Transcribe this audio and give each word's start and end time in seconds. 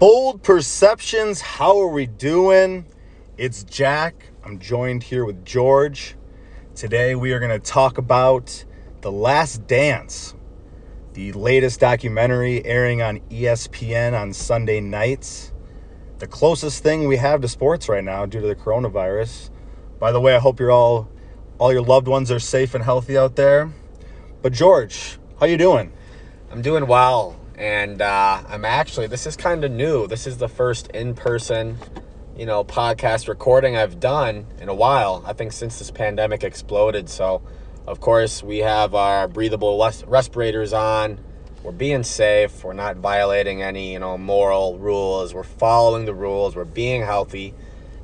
Bold 0.00 0.42
Perceptions, 0.42 1.42
how 1.42 1.78
are 1.78 1.88
we 1.88 2.06
doing? 2.06 2.86
It's 3.36 3.64
Jack. 3.64 4.30
I'm 4.42 4.58
joined 4.58 5.02
here 5.02 5.26
with 5.26 5.44
George. 5.44 6.16
Today 6.74 7.14
we 7.14 7.32
are 7.32 7.38
going 7.38 7.50
to 7.50 7.58
talk 7.58 7.98
about 7.98 8.64
The 9.02 9.12
Last 9.12 9.66
Dance, 9.66 10.34
the 11.12 11.32
latest 11.32 11.80
documentary 11.80 12.64
airing 12.64 13.02
on 13.02 13.20
ESPN 13.28 14.18
on 14.18 14.32
Sunday 14.32 14.80
nights. 14.80 15.52
The 16.18 16.26
closest 16.26 16.82
thing 16.82 17.06
we 17.06 17.18
have 17.18 17.42
to 17.42 17.48
sports 17.48 17.86
right 17.86 18.02
now 18.02 18.24
due 18.24 18.40
to 18.40 18.46
the 18.46 18.56
coronavirus. 18.56 19.50
By 19.98 20.12
the 20.12 20.20
way, 20.22 20.34
I 20.34 20.38
hope 20.38 20.60
you're 20.60 20.72
all 20.72 21.10
all 21.58 21.74
your 21.74 21.82
loved 21.82 22.08
ones 22.08 22.30
are 22.30 22.40
safe 22.40 22.74
and 22.74 22.82
healthy 22.82 23.18
out 23.18 23.36
there. 23.36 23.70
But 24.40 24.54
George, 24.54 25.18
how 25.38 25.44
you 25.44 25.58
doing? 25.58 25.92
I'm 26.50 26.62
doing 26.62 26.86
well, 26.86 27.38
and 27.60 28.00
uh, 28.00 28.42
I'm 28.48 28.64
actually. 28.64 29.06
This 29.06 29.26
is 29.26 29.36
kind 29.36 29.62
of 29.64 29.70
new. 29.70 30.06
This 30.06 30.26
is 30.26 30.38
the 30.38 30.48
first 30.48 30.88
in-person, 30.88 31.76
you 32.34 32.46
know, 32.46 32.64
podcast 32.64 33.28
recording 33.28 33.76
I've 33.76 34.00
done 34.00 34.46
in 34.58 34.70
a 34.70 34.74
while. 34.74 35.22
I 35.26 35.34
think 35.34 35.52
since 35.52 35.78
this 35.78 35.90
pandemic 35.90 36.42
exploded. 36.42 37.10
So, 37.10 37.42
of 37.86 38.00
course, 38.00 38.42
we 38.42 38.58
have 38.58 38.94
our 38.94 39.28
breathable 39.28 39.78
res- 39.78 40.04
respirators 40.06 40.72
on. 40.72 41.20
We're 41.62 41.72
being 41.72 42.02
safe. 42.02 42.64
We're 42.64 42.72
not 42.72 42.96
violating 42.96 43.60
any, 43.60 43.92
you 43.92 43.98
know, 43.98 44.16
moral 44.16 44.78
rules. 44.78 45.34
We're 45.34 45.42
following 45.42 46.06
the 46.06 46.14
rules. 46.14 46.56
We're 46.56 46.64
being 46.64 47.02
healthy, 47.02 47.52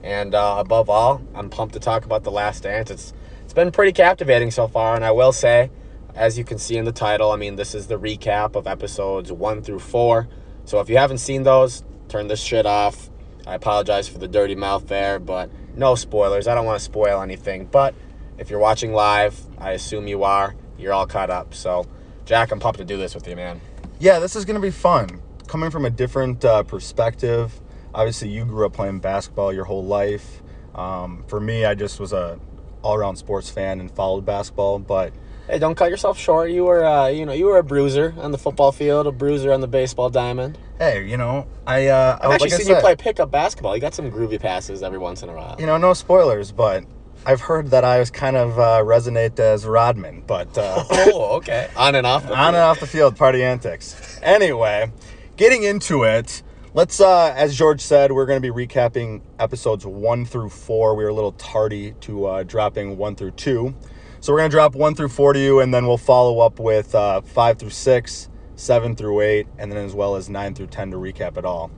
and 0.03 0.35
uh, 0.35 0.57
above 0.59 0.91
all, 0.91 1.23
I'm 1.35 1.49
pumped 1.49 1.73
to 1.73 1.81
talk 1.81 2.05
about 2.05 2.25
the 2.25 2.31
Last 2.31 2.65
Dance. 2.65 2.91
It's 2.91 3.15
it's 3.43 3.55
been 3.55 3.73
pretty 3.73 3.93
captivating 3.93 4.51
so 4.51 4.69
far, 4.69 4.95
and 4.97 5.03
I 5.03 5.13
will 5.13 5.33
say 5.33 5.71
as 6.17 6.39
you 6.39 6.45
can 6.45 6.59
see 6.59 6.77
in 6.77 6.87
the 6.87 6.93
title, 6.93 7.31
I 7.31 7.37
mean, 7.37 7.57
this 7.57 7.75
is 7.75 7.87
the 7.87 7.99
recap 7.99 8.57
of 8.57 8.67
episodes 8.67 9.31
one 9.31 9.63
through 9.63 9.81
four. 9.81 10.29
So 10.65 10.81
if 10.81 10.89
you 10.89 10.97
haven't 10.97 11.19
seen 11.19 11.43
those, 11.43 11.85
turn 12.09 12.27
this 12.27 12.41
shit 12.41 12.67
off. 12.67 13.11
I 13.47 13.55
apologize 13.55 14.09
for 14.09 14.19
the 14.19 14.27
dirty 14.27 14.55
mouth 14.55 14.89
there, 14.89 15.19
but 15.19 15.51
no 15.77 15.95
spoilers. 15.95 16.49
I 16.49 16.55
don't 16.55 16.65
want 16.65 16.79
to 16.79 16.85
spoil 16.85 17.21
anything. 17.21 17.67
But 17.67 17.95
if 18.39 18.51
you're 18.51 18.59
watching 18.59 18.93
live, 18.93 19.39
I 19.59 19.73
assume 19.73 20.09
you 20.09 20.25
are, 20.25 20.57
you're 20.79 20.93
all 20.93 21.07
caught 21.07 21.31
up. 21.31 21.55
So, 21.55 21.87
Jack, 22.25 22.51
I'm 22.51 22.59
pumped 22.59 22.79
to 22.79 22.85
do 22.85 22.97
this 22.97 23.15
with 23.15 23.29
you, 23.29 23.37
man. 23.37 23.61
Yeah, 24.01 24.19
this 24.19 24.35
is 24.35 24.45
going 24.45 24.57
to 24.57 24.61
be 24.61 24.73
fun. 24.73 25.21
Coming 25.47 25.71
from 25.71 25.85
a 25.85 25.91
different 25.91 26.45
uh, 26.45 26.63
perspective. 26.65 27.61
Obviously, 27.95 28.29
you 28.31 28.45
grew 28.45 28.67
up 28.67 28.73
playing 28.73 28.99
basketball 28.99 29.53
your 29.53 29.65
whole 29.65 29.85
life. 29.85 30.43
Um, 30.75 31.25
for 31.29 31.41
me, 31.41 31.65
I 31.65 31.75
just 31.75 32.01
was 32.01 32.13
a 32.13 32.41
all-around 32.83 33.17
sports 33.17 33.49
fan 33.49 33.81
and 33.81 33.91
followed 33.91 34.25
basketball. 34.25 34.81
But 34.81 35.13
Hey, 35.47 35.61
don't 35.61 35.77
cut 35.77 35.91
yourself 35.91 36.19
short. 36.19 36.51
You 36.51 36.65
were, 36.65 36.85
uh, 36.85 37.07
you 37.07 37.25
know, 37.25 37.33
you 37.33 37.45
were 37.45 37.59
a 37.59 37.63
bruiser 37.63 38.13
on 38.19 38.33
the 38.33 38.39
football 38.39 38.73
field, 38.73 39.07
a 39.07 39.13
bruiser 39.13 39.53
on 39.53 39.61
the 39.61 39.69
baseball 39.69 40.11
diamond. 40.11 40.59
hey, 40.79 41.07
you 41.07 41.17
know, 41.17 41.47
I 41.65 41.87
uh, 41.87 42.19
I've 42.21 42.33
actually 42.33 42.51
like 42.51 42.59
seen 42.59 42.69
you 42.69 42.75
said, 42.75 42.83
play 42.83 42.97
pickup 42.97 43.31
basketball. 43.31 43.77
You 43.77 43.81
got 43.81 43.95
some 43.95 44.11
groovy 44.11 44.41
passes 44.41 44.83
every 44.83 44.99
once 44.99 45.23
in 45.23 45.29
a 45.29 45.35
while. 45.35 45.55
You 45.61 45.67
know, 45.67 45.79
no 45.79 45.95
spoilers, 45.95 46.51
but 46.51 46.85
I've 47.25 47.41
heard 47.41 47.71
that 47.71 47.85
I 47.85 48.01
was 48.01 48.11
kind 48.11 48.37
of 48.37 48.59
uh, 48.59 48.83
resonate 48.85 49.39
as 49.39 49.67
Rodman, 49.67 50.25
but 50.27 50.59
uh, 50.59 50.85
oh, 50.91 51.37
okay. 51.37 51.69
On 51.77 51.95
and 51.95 52.07
off. 52.07 52.27
The 52.27 52.35
on 52.37 52.49
and 52.49 52.57
off 52.57 52.81
the 52.81 52.87
field, 52.89 53.17
party 53.17 53.45
antics. 53.45 54.19
Anyway, 54.23 54.91
getting 55.37 55.63
into 55.63 56.03
it, 56.03 56.43
let's, 56.75 57.01
uh, 57.01 57.33
as 57.37 57.57
George 57.57 57.81
said, 57.81 58.11
we're 58.11 58.27
going 58.27 58.43
to 58.43 58.53
be 58.53 58.67
recapping 58.67 59.23
episodes 59.39 59.87
one 59.87 60.25
through 60.25 60.49
four. 60.49 60.97
We 60.97 61.05
were 61.05 61.11
a 61.11 61.15
little 61.15 61.33
tardy 61.33 61.95
to 62.01 62.27
uh, 62.27 62.43
dropping 62.43 62.97
one 62.97 63.15
through 63.15 63.33
two. 63.33 63.75
So 64.21 64.33
we're 64.33 64.41
going 64.41 64.51
to 64.51 64.55
drop 64.55 64.75
one 64.75 64.95
through 64.95 65.09
four 65.09 65.33
to 65.33 65.39
you, 65.39 65.61
and 65.61 65.73
then 65.73 65.87
we'll 65.87 65.99
follow 65.99 66.41
up 66.41 66.59
with 66.59 66.95
uh, 66.95 67.21
five 67.21 67.59
through 67.59 67.71
six, 67.71 68.29
seven 68.57 68.97
through 68.97 69.21
eight, 69.21 69.47
and 69.59 69.71
then 69.71 69.85
as 69.85 69.95
well 69.95 70.17
as 70.17 70.29
nine 70.29 70.55
through 70.55 70.69
ten 70.69 70.91
to 70.91 70.97
recap 70.97 71.37
it 71.37 71.45
all. 71.45 71.71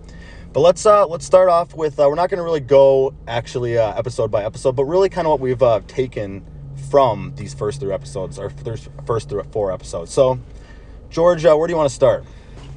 But 0.52 0.60
let's 0.60 0.86
uh, 0.86 1.06
let's 1.06 1.26
start 1.26 1.48
off 1.48 1.74
with 1.74 2.00
uh, 2.00 2.06
we're 2.08 2.14
not 2.14 2.30
going 2.30 2.38
to 2.38 2.44
really 2.44 2.60
go 2.60 3.14
actually 3.26 3.76
uh, 3.76 3.92
episode 3.94 4.30
by 4.30 4.44
episode, 4.44 4.76
but 4.76 4.84
really 4.84 5.08
kind 5.08 5.26
of 5.26 5.32
what 5.32 5.40
we've 5.40 5.62
uh, 5.62 5.80
taken 5.86 6.44
from 6.90 7.34
these 7.36 7.52
first 7.52 7.80
three 7.80 7.92
episodes, 7.92 8.38
or 8.38 8.50
first 8.50 8.88
first 9.04 9.32
four 9.52 9.72
episodes. 9.72 10.12
So, 10.12 10.40
George, 11.10 11.44
uh, 11.44 11.54
where 11.54 11.66
do 11.66 11.72
you 11.72 11.76
want 11.76 11.90
to 11.90 11.94
start? 11.94 12.24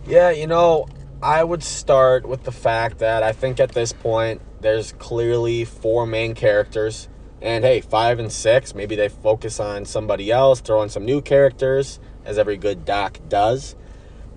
Yeah, 0.05 0.31
you 0.31 0.47
know, 0.47 0.87
I 1.23 1.43
would 1.43 1.63
start 1.63 2.27
with 2.27 2.43
the 2.43 2.51
fact 2.51 2.99
that 2.99 3.23
I 3.23 3.31
think 3.31 3.59
at 3.59 3.71
this 3.71 3.93
point 3.93 4.41
there's 4.59 4.91
clearly 4.93 5.65
four 5.65 6.05
main 6.05 6.33
characters. 6.33 7.07
And 7.41 7.63
hey, 7.63 7.81
five 7.81 8.19
and 8.19 8.31
six, 8.31 8.75
maybe 8.75 8.95
they 8.95 9.09
focus 9.09 9.59
on 9.59 9.85
somebody 9.85 10.31
else, 10.31 10.61
throw 10.61 10.83
in 10.83 10.89
some 10.89 11.05
new 11.05 11.21
characters, 11.21 11.99
as 12.23 12.37
every 12.37 12.57
good 12.57 12.85
doc 12.85 13.19
does. 13.27 13.75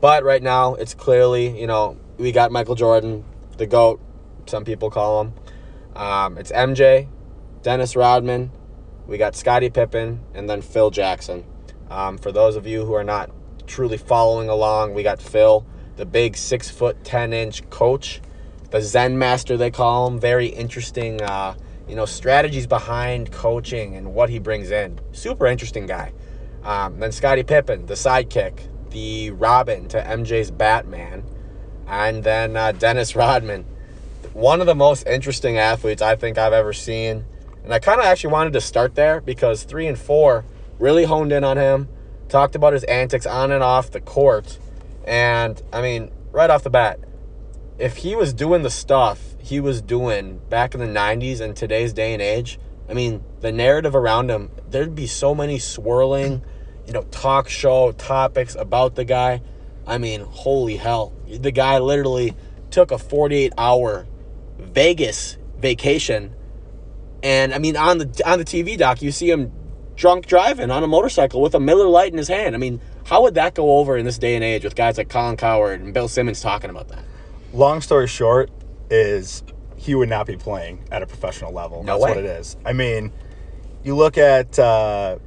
But 0.01 0.25
right 0.25 0.43
now, 0.43 0.75
it's 0.75 0.95
clearly, 0.95 1.61
you 1.61 1.67
know, 1.67 1.99
we 2.17 2.33
got 2.33 2.51
Michael 2.51 2.75
Jordan, 2.75 3.25
the 3.59 3.67
GOAT, 3.67 4.01
some 4.47 4.65
people 4.65 4.91
call 4.91 5.23
him. 5.23 5.35
Um, 5.95 6.39
it's 6.39 6.51
MJ, 6.51 7.09
Dennis 7.63 7.95
Rodman, 7.95 8.51
we 9.07 9.19
got 9.19 9.37
Scottie 9.37 9.71
Pippen, 9.71 10.21
and 10.33 10.49
then 10.49 10.63
Phil 10.63 10.91
Jackson. 10.91 11.45
Um, 11.91 12.17
for 12.17 12.33
those 12.33 12.57
of 12.57 12.67
you 12.67 12.85
who 12.85 12.95
are 12.95 13.05
not 13.05 13.31
truly 13.67 13.99
following 13.99 14.49
along, 14.49 14.95
we 14.95 15.03
got 15.03 15.21
Phil, 15.21 15.67
the 15.97 16.07
big 16.07 16.37
six 16.37 16.71
foot 16.71 17.05
ten 17.05 17.33
inch 17.33 17.69
coach, 17.71 18.21
the 18.71 18.81
Zen 18.81 19.19
master 19.19 19.57
they 19.57 19.71
call 19.71 20.07
him. 20.07 20.19
Very 20.19 20.47
interesting, 20.47 21.21
uh, 21.23 21.55
you 21.89 21.95
know, 21.95 22.07
strategies 22.07 22.67
behind 22.67 23.31
coaching 23.33 23.97
and 23.97 24.15
what 24.15 24.31
he 24.31 24.39
brings 24.39 24.71
in. 24.71 24.99
Super 25.13 25.47
interesting 25.47 25.87
guy. 25.87 26.13
Um, 26.63 26.99
then 26.99 27.13
Scottie 27.13 27.43
Pippen, 27.43 27.87
the 27.87 27.95
sidekick, 27.95 28.61
the 28.91 29.31
Robin 29.33 29.87
to 29.89 30.01
MJ's 30.01 30.51
Batman, 30.51 31.25
and 31.87 32.25
then 32.25 32.57
uh, 32.57 32.73
Dennis 32.73 33.15
Rodman, 33.15 33.65
one 34.33 34.61
of 34.61 34.67
the 34.67 34.75
most 34.75 35.07
interesting 35.07 35.59
athletes 35.59 36.01
I 36.01 36.17
think 36.17 36.39
I've 36.39 36.53
ever 36.53 36.73
seen. 36.73 37.25
And 37.63 37.73
I 37.73 37.79
kind 37.79 38.01
of 38.01 38.07
actually 38.07 38.33
wanted 38.33 38.53
to 38.55 38.61
start 38.61 38.95
there 38.95 39.21
because 39.21 39.65
three 39.65 39.87
and 39.87 39.99
four 39.99 40.45
really 40.79 41.05
honed 41.05 41.33
in 41.33 41.45
on 41.45 41.57
him, 41.57 41.89
talked 42.29 42.55
about 42.55 42.73
his 42.73 42.85
antics 42.85 43.27
on 43.27 43.53
and 43.53 43.63
off 43.63 43.91
the 43.91 44.01
court. 44.01 44.59
And 45.07 45.61
I 45.73 45.83
mean, 45.83 46.11
right 46.33 46.51
off 46.51 46.63
the 46.63 46.71
bat, 46.71 46.99
if 47.79 47.97
he 47.99 48.15
was 48.15 48.33
doing 48.33 48.63
the 48.63 48.71
stuff 48.71 49.35
he 49.39 49.61
was 49.61 49.83
doing 49.83 50.39
back 50.49 50.75
in 50.75 50.81
the 50.81 50.87
90s 50.87 51.41
and 51.41 51.57
today's 51.57 51.93
day 51.93 52.13
and 52.13 52.23
age, 52.23 52.59
I 52.89 52.95
mean, 52.95 53.25
the 53.41 53.53
narrative 53.53 53.95
around 53.95 54.31
him, 54.31 54.51
there'd 54.71 54.95
be 54.95 55.07
so 55.07 55.35
many 55.35 55.59
swirling, 55.59 56.43
you 56.87 56.93
know, 56.93 57.03
talk 57.11 57.49
show 57.49 57.93
topics 57.93 58.55
about 58.55 58.95
the 58.95 59.05
guy. 59.05 59.43
I 59.87 59.99
mean, 59.99 60.21
holy 60.21 60.77
hell. 60.77 61.13
The 61.27 61.51
guy 61.51 61.79
literally 61.79 62.35
took 62.71 62.91
a 62.91 62.99
48 62.99 63.53
hour 63.59 64.07
Vegas 64.59 65.37
vacation. 65.59 66.35
And 67.23 67.55
I 67.55 67.59
mean, 67.59 67.77
on 67.77 67.99
the 67.99 68.23
on 68.27 68.39
the 68.39 68.45
TV 68.45 68.77
doc, 68.77 69.03
you 69.03 69.11
see 69.11 69.31
him 69.31 69.53
drunk 69.97 70.27
driving 70.27 70.71
on 70.71 70.83
a 70.83 70.87
motorcycle 70.87 71.41
with 71.41 71.55
a 71.55 71.61
Miller 71.61 71.87
Lite 71.87 72.13
in 72.13 72.19
his 72.19 72.29
hand. 72.29 72.55
I 72.55 72.59
mean, 72.59 72.81
how 73.05 73.23
would 73.23 73.35
that 73.35 73.55
go 73.55 73.79
over 73.79 73.97
in 73.97 74.05
this 74.05 74.19
day 74.19 74.35
and 74.35 74.45
age 74.45 74.65
with 74.65 74.75
guys 74.75 74.99
like 74.99 75.09
Colin 75.09 75.37
Cowherd 75.37 75.81
and 75.81 75.95
Bill 75.95 76.09
Simmons 76.09 76.41
talking 76.41 76.71
about 76.71 76.89
that? 76.89 77.05
Long 77.55 77.81
story 77.81 78.09
short, 78.09 78.51
is 78.91 79.43
he 79.77 79.95
would 79.95 80.09
not 80.09 80.27
be 80.27 80.37
playing 80.37 80.85
at 80.91 81.03
a 81.03 81.07
professional 81.07 81.53
level. 81.53 81.83
No 81.83 81.93
That's 81.95 82.03
way. 82.05 82.11
what 82.11 82.19
it 82.19 82.25
is. 82.27 82.57
I 82.65 82.73
mean, 82.73 83.13
you 83.83 83.95
look 83.97 84.19
at 84.19 84.59
uh, 84.59 85.19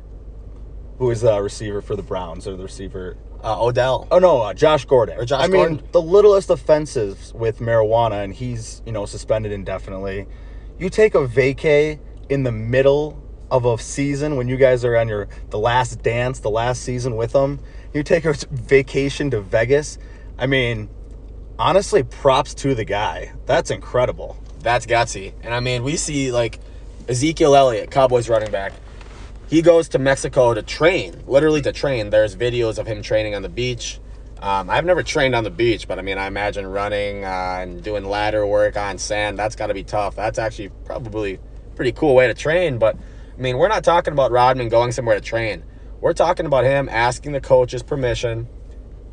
who 0.97 1.09
is 1.11 1.21
the 1.21 1.41
receiver 1.41 1.81
for 1.81 1.95
the 1.95 2.03
Browns 2.03 2.47
or 2.47 2.55
the 2.57 2.63
receiver 2.63 3.17
Uh, 3.43 3.63
Odell. 3.63 4.07
Oh 4.11 4.19
no, 4.19 4.41
uh, 4.41 4.53
Josh 4.53 4.85
Gordon. 4.85 5.17
Or 5.19 5.25
Josh 5.25 5.43
I 5.43 5.47
mean, 5.47 5.61
Gordon. 5.61 5.87
the 5.91 6.01
littlest 6.01 6.49
offenses 6.49 7.33
with 7.35 7.59
marijuana, 7.59 8.23
and 8.23 8.33
he's 8.33 8.81
you 8.85 8.91
know 8.91 9.05
suspended 9.05 9.51
indefinitely. 9.51 10.27
You 10.79 10.89
take 10.89 11.15
a 11.15 11.25
vacay 11.27 11.99
in 12.29 12.43
the 12.43 12.51
middle 12.51 13.21
of 13.49 13.63
a 13.65 13.77
season 13.77 14.35
when 14.35 14.47
you 14.49 14.57
guys 14.57 14.83
are 14.83 14.97
on 14.97 15.07
your 15.07 15.27
the 15.51 15.59
last 15.59 16.01
dance, 16.03 16.39
the 16.39 16.49
last 16.49 16.81
season 16.83 17.15
with 17.15 17.31
them. 17.31 17.59
You 17.93 18.03
take 18.03 18.25
a 18.25 18.33
vacation 18.51 19.31
to 19.31 19.39
Vegas. 19.39 19.97
I 20.37 20.45
mean, 20.47 20.89
honestly, 21.59 22.03
props 22.03 22.53
to 22.55 22.75
the 22.75 22.85
guy. 22.85 23.33
That's 23.45 23.71
incredible. 23.71 24.37
That's 24.61 24.85
gutsy. 24.85 25.33
And 25.43 25.53
I 25.53 25.59
mean, 25.59 25.83
we 25.83 25.97
see 25.97 26.31
like 26.31 26.59
Ezekiel 27.07 27.55
Elliott, 27.55 27.91
Cowboys 27.91 28.29
running 28.29 28.51
back. 28.51 28.73
He 29.49 29.61
goes 29.61 29.89
to 29.89 29.99
Mexico 29.99 30.53
to 30.53 30.61
train, 30.61 31.23
literally 31.25 31.61
to 31.61 31.71
train. 31.71 32.09
There's 32.09 32.35
videos 32.35 32.77
of 32.77 32.85
him 32.85 33.01
training 33.01 33.33
on 33.33 33.41
the 33.41 33.49
beach. 33.49 33.99
Um, 34.41 34.69
I've 34.69 34.85
never 34.85 35.03
trained 35.03 35.35
on 35.35 35.43
the 35.43 35.49
beach, 35.49 35.87
but 35.87 35.97
I 35.97 36.01
mean, 36.01 36.17
I 36.17 36.27
imagine 36.27 36.67
running 36.67 37.23
uh, 37.23 37.59
and 37.61 37.81
doing 37.81 38.03
ladder 38.05 38.45
work 38.45 38.77
on 38.77 38.97
sand. 38.97 39.39
That's 39.39 39.55
got 39.55 39.67
to 39.67 39.73
be 39.73 39.83
tough. 39.83 40.15
That's 40.15 40.37
actually 40.37 40.69
probably 40.85 41.39
pretty 41.75 41.93
cool 41.93 42.13
way 42.13 42.27
to 42.27 42.33
train. 42.33 42.77
But 42.77 42.97
I 42.97 43.41
mean, 43.41 43.57
we're 43.57 43.67
not 43.67 43.83
talking 43.83 44.13
about 44.13 44.31
Rodman 44.31 44.69
going 44.69 44.91
somewhere 44.91 45.15
to 45.15 45.21
train. 45.21 45.63
We're 46.01 46.13
talking 46.13 46.45
about 46.45 46.65
him 46.65 46.89
asking 46.89 47.31
the 47.31 47.41
coach's 47.41 47.83
permission. 47.83 48.47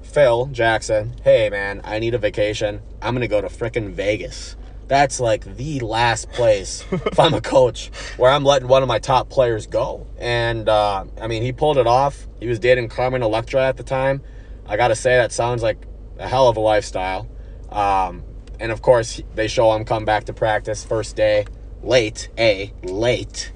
Phil 0.04 0.46
Jackson, 0.46 1.14
hey 1.24 1.50
man, 1.50 1.80
I 1.82 1.98
need 1.98 2.14
a 2.14 2.18
vacation. 2.18 2.80
I'm 3.02 3.14
gonna 3.14 3.26
go 3.26 3.40
to 3.40 3.48
frickin' 3.48 3.90
Vegas. 3.92 4.56
That's 4.86 5.18
like 5.18 5.56
the 5.56 5.80
last 5.80 6.30
place 6.30 6.84
if 6.92 7.18
I'm 7.18 7.34
a 7.34 7.40
coach 7.54 7.90
where 8.16 8.30
I'm 8.30 8.44
letting 8.44 8.68
one 8.68 8.82
of 8.82 8.88
my 8.88 8.98
top 8.98 9.30
players 9.30 9.66
go. 9.66 10.06
And 10.18 10.68
uh, 10.68 11.04
I 11.20 11.26
mean, 11.26 11.42
he 11.42 11.52
pulled 11.52 11.78
it 11.78 11.86
off. 11.86 12.26
He 12.38 12.46
was 12.46 12.58
dating 12.58 12.90
Carmen 12.90 13.22
Electra 13.22 13.66
at 13.66 13.76
the 13.76 13.82
time. 13.82 14.22
I 14.66 14.76
gotta 14.76 14.94
say, 14.94 15.16
that 15.16 15.32
sounds 15.32 15.62
like 15.62 15.86
a 16.18 16.28
hell 16.28 16.48
of 16.48 16.56
a 16.56 16.60
lifestyle. 16.60 17.28
Um, 17.70 18.22
and 18.60 18.70
of 18.70 18.82
course, 18.82 19.20
they 19.34 19.48
show 19.48 19.74
him 19.74 19.84
come 19.84 20.04
back 20.04 20.24
to 20.24 20.32
practice 20.32 20.84
first 20.84 21.16
day 21.16 21.46
late. 21.82 22.28
A 22.38 22.72
late. 22.82 23.52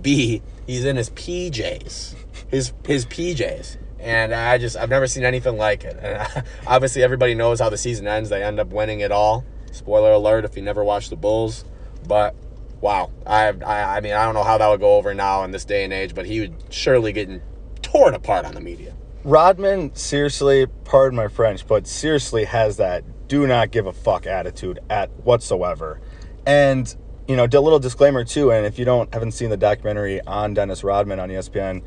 B 0.00 0.42
he's 0.66 0.84
in 0.84 0.96
his 0.96 1.10
PJs, 1.10 2.14
his 2.48 2.72
his 2.86 3.06
PJs, 3.06 3.76
and 4.02 4.34
I 4.34 4.58
just 4.58 4.76
I've 4.76 4.90
never 4.90 5.06
seen 5.06 5.24
anything 5.24 5.56
like 5.56 5.84
it. 5.84 5.96
And 6.02 6.44
obviously, 6.66 7.02
everybody 7.02 7.34
knows 7.34 7.60
how 7.60 7.70
the 7.70 7.78
season 7.78 8.06
ends. 8.06 8.28
They 8.28 8.42
end 8.42 8.60
up 8.60 8.68
winning 8.68 9.00
it 9.00 9.12
all. 9.12 9.44
Spoiler 9.70 10.12
alert: 10.12 10.44
if 10.44 10.56
you 10.56 10.62
never 10.62 10.84
watched 10.84 11.10
the 11.10 11.16
Bulls, 11.16 11.64
but 12.06 12.34
wow, 12.80 13.10
I, 13.26 13.48
I 13.48 13.96
I 13.96 14.00
mean 14.00 14.12
I 14.12 14.24
don't 14.24 14.34
know 14.34 14.44
how 14.44 14.58
that 14.58 14.68
would 14.68 14.80
go 14.80 14.96
over 14.96 15.14
now 15.14 15.44
in 15.44 15.52
this 15.52 15.64
day 15.64 15.84
and 15.84 15.92
age, 15.92 16.14
but 16.14 16.26
he 16.26 16.40
would 16.40 16.54
surely 16.70 17.12
getting 17.12 17.40
torn 17.80 18.14
apart 18.14 18.44
on 18.44 18.54
the 18.54 18.60
media. 18.60 18.94
Rodman, 19.24 19.94
seriously, 19.94 20.66
pardon 20.84 21.16
my 21.16 21.28
French, 21.28 21.66
but 21.66 21.86
seriously 21.86 22.44
has 22.44 22.78
that 22.78 23.04
do 23.28 23.46
not 23.46 23.70
give 23.70 23.86
a 23.86 23.92
fuck 23.92 24.26
attitude 24.26 24.80
at 24.90 25.10
whatsoever. 25.24 26.00
And, 26.44 26.94
you 27.28 27.36
know, 27.36 27.44
a 27.44 27.60
little 27.60 27.78
disclaimer 27.78 28.24
too, 28.24 28.50
and 28.50 28.66
if 28.66 28.78
you 28.80 28.84
don't 28.84 29.12
haven't 29.14 29.32
seen 29.32 29.48
the 29.48 29.56
documentary 29.56 30.20
on 30.22 30.54
Dennis 30.54 30.82
Rodman 30.82 31.20
on 31.20 31.28
ESPN, 31.28 31.82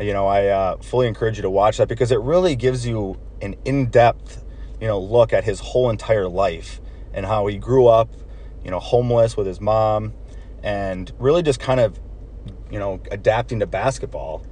you 0.00 0.12
know, 0.12 0.26
I 0.26 0.46
uh, 0.46 0.76
fully 0.78 1.06
encourage 1.06 1.36
you 1.36 1.42
to 1.42 1.50
watch 1.50 1.78
that 1.78 1.88
because 1.88 2.12
it 2.12 2.20
really 2.20 2.56
gives 2.56 2.86
you 2.86 3.18
an 3.42 3.56
in-depth, 3.64 4.44
you 4.80 4.86
know, 4.86 4.98
look 4.98 5.32
at 5.32 5.44
his 5.44 5.60
whole 5.60 5.90
entire 5.90 6.28
life 6.28 6.80
and 7.12 7.26
how 7.26 7.46
he 7.46 7.56
grew 7.56 7.86
up, 7.86 8.10
you 8.64 8.70
know, 8.70 8.78
homeless 8.78 9.36
with 9.36 9.46
his 9.46 9.60
mom 9.60 10.12
and 10.62 11.12
really 11.18 11.42
just 11.42 11.60
kind 11.60 11.80
of, 11.80 11.98
you 12.70 12.78
know, 12.78 13.00
adapting 13.10 13.60
to 13.60 13.66
basketball 13.66 14.44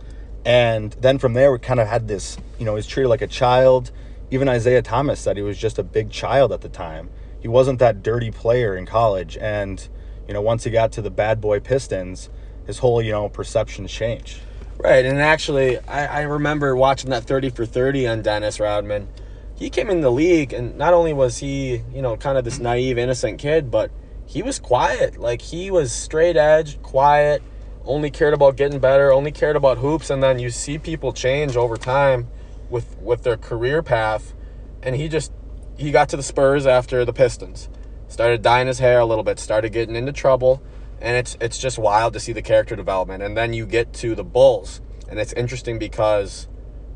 and 0.47 0.93
then 1.01 1.19
from 1.19 1.33
there, 1.33 1.51
we 1.51 1.59
kind 1.59 1.81
of 1.81 1.89
had 1.89 2.07
this, 2.07 2.39
you 2.57 2.65
know, 2.65 2.77
he's 2.77 2.87
treated 2.87 3.09
like 3.09 3.21
a 3.21 3.27
child. 3.27 3.91
Even 4.31 4.49
Isiah 4.49 4.81
Thomas 4.81 5.19
said 5.19 5.37
he 5.37 5.43
was 5.43 5.59
just 5.59 5.77
a 5.77 5.83
big 5.83 6.09
child 6.09 6.53
at 6.53 6.61
the 6.61 6.69
time. 6.69 7.11
He 7.41 7.49
wasn't 7.49 7.81
that 7.81 8.05
dirty 8.05 8.31
player 8.31 8.77
in 8.77 8.87
college. 8.87 9.37
And, 9.39 9.87
you 10.29 10.35
know, 10.35 10.41
once 10.41 10.63
he 10.63 10.71
got 10.71 10.93
to 10.93 11.03
the 11.03 11.11
bad 11.11 11.41
boy 11.41 11.59
Pistons, 11.59 12.31
his 12.65 12.79
whole, 12.79 13.03
you 13.03 13.11
know, 13.11 13.29
perception 13.29 13.89
changed. 13.89 14.39
Right. 14.79 15.05
And 15.05 15.21
actually, 15.21 15.79
I, 15.81 16.21
I 16.21 16.23
remember 16.23 16.77
watching 16.77 17.11
that 17.11 17.25
30 17.25 17.51
for 17.51 17.67
30 17.67 18.07
on 18.07 18.23
Dennis 18.23 18.61
Rodman. 18.61 19.09
He 19.55 19.71
came 19.71 19.89
in 19.89 20.03
the 20.03 20.13
league, 20.13 20.53
and 20.53 20.77
not 20.77 20.93
only 20.93 21.15
was 21.15 21.39
he, 21.39 21.83
you 21.93 22.03
know, 22.03 22.17
kind 22.17 22.37
of 22.37 22.45
this 22.45 22.59
naive, 22.59 22.99
innocent 22.99 23.39
kid, 23.39 23.71
but 23.71 23.91
he 24.27 24.43
was 24.43 24.59
quiet. 24.59 25.17
Like, 25.17 25.41
he 25.41 25.71
was 25.71 25.93
straight 25.93 26.37
edge, 26.37 26.81
quiet 26.83 27.43
only 27.87 28.11
cared 28.11 28.35
about 28.35 28.57
getting 28.57 28.79
better, 28.79 29.13
only 29.13 29.31
cared 29.31 29.57
about 29.57 29.79
hoops, 29.79 30.11
and 30.11 30.23
then 30.23 30.39
you 30.39 30.51
see 30.51 30.79
people 30.79 31.13
change 31.13 31.57
over 31.57 31.77
time 31.77 32.29
with 32.69 32.97
with 33.01 33.23
their 33.23 33.37
career 33.37 33.83
path. 33.83 34.35
And 34.83 34.97
he 34.97 35.09
just 35.09 35.33
he 35.79 35.91
got 35.91 36.09
to 36.11 36.17
the 36.17 36.23
Spurs 36.23 36.67
after 36.67 37.05
the 37.05 37.13
Pistons, 37.13 37.69
started 38.09 38.43
dyeing 38.43 38.67
his 38.67 38.79
hair 38.79 38.99
a 38.99 39.07
little 39.07 39.25
bit, 39.25 39.39
started 39.39 39.73
getting 39.73 39.97
into 39.97 40.13
trouble, 40.13 40.63
and 41.01 41.17
it's 41.17 41.37
it's 41.41 41.59
just 41.59 41.79
wild 41.79 42.13
to 42.15 42.21
see 42.21 42.33
the 42.33 42.43
character 42.43 42.77
development. 42.77 43.23
And 43.23 43.37
then 43.37 43.53
you 43.53 43.67
get 43.67 43.93
to 43.95 44.15
the 44.15 44.25
Bulls, 44.25 44.81
and 45.09 45.19
it's 45.19 45.33
interesting 45.33 45.79
because 45.79 46.49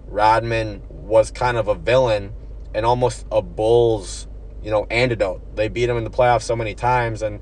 Rodman 0.06 0.82
was 0.88 1.30
kind 1.30 1.56
of 1.56 1.68
a 1.68 1.74
villain 1.74 2.32
and 2.74 2.86
almost 2.86 3.26
a 3.30 3.42
Bulls, 3.42 4.28
you 4.62 4.70
know, 4.70 4.86
antidote. 4.90 5.56
They 5.56 5.68
beat 5.68 5.88
him 5.88 5.96
in 5.96 6.04
the 6.04 6.10
playoffs 6.10 6.42
so 6.42 6.56
many 6.56 6.74
times 6.74 7.22
and 7.22 7.40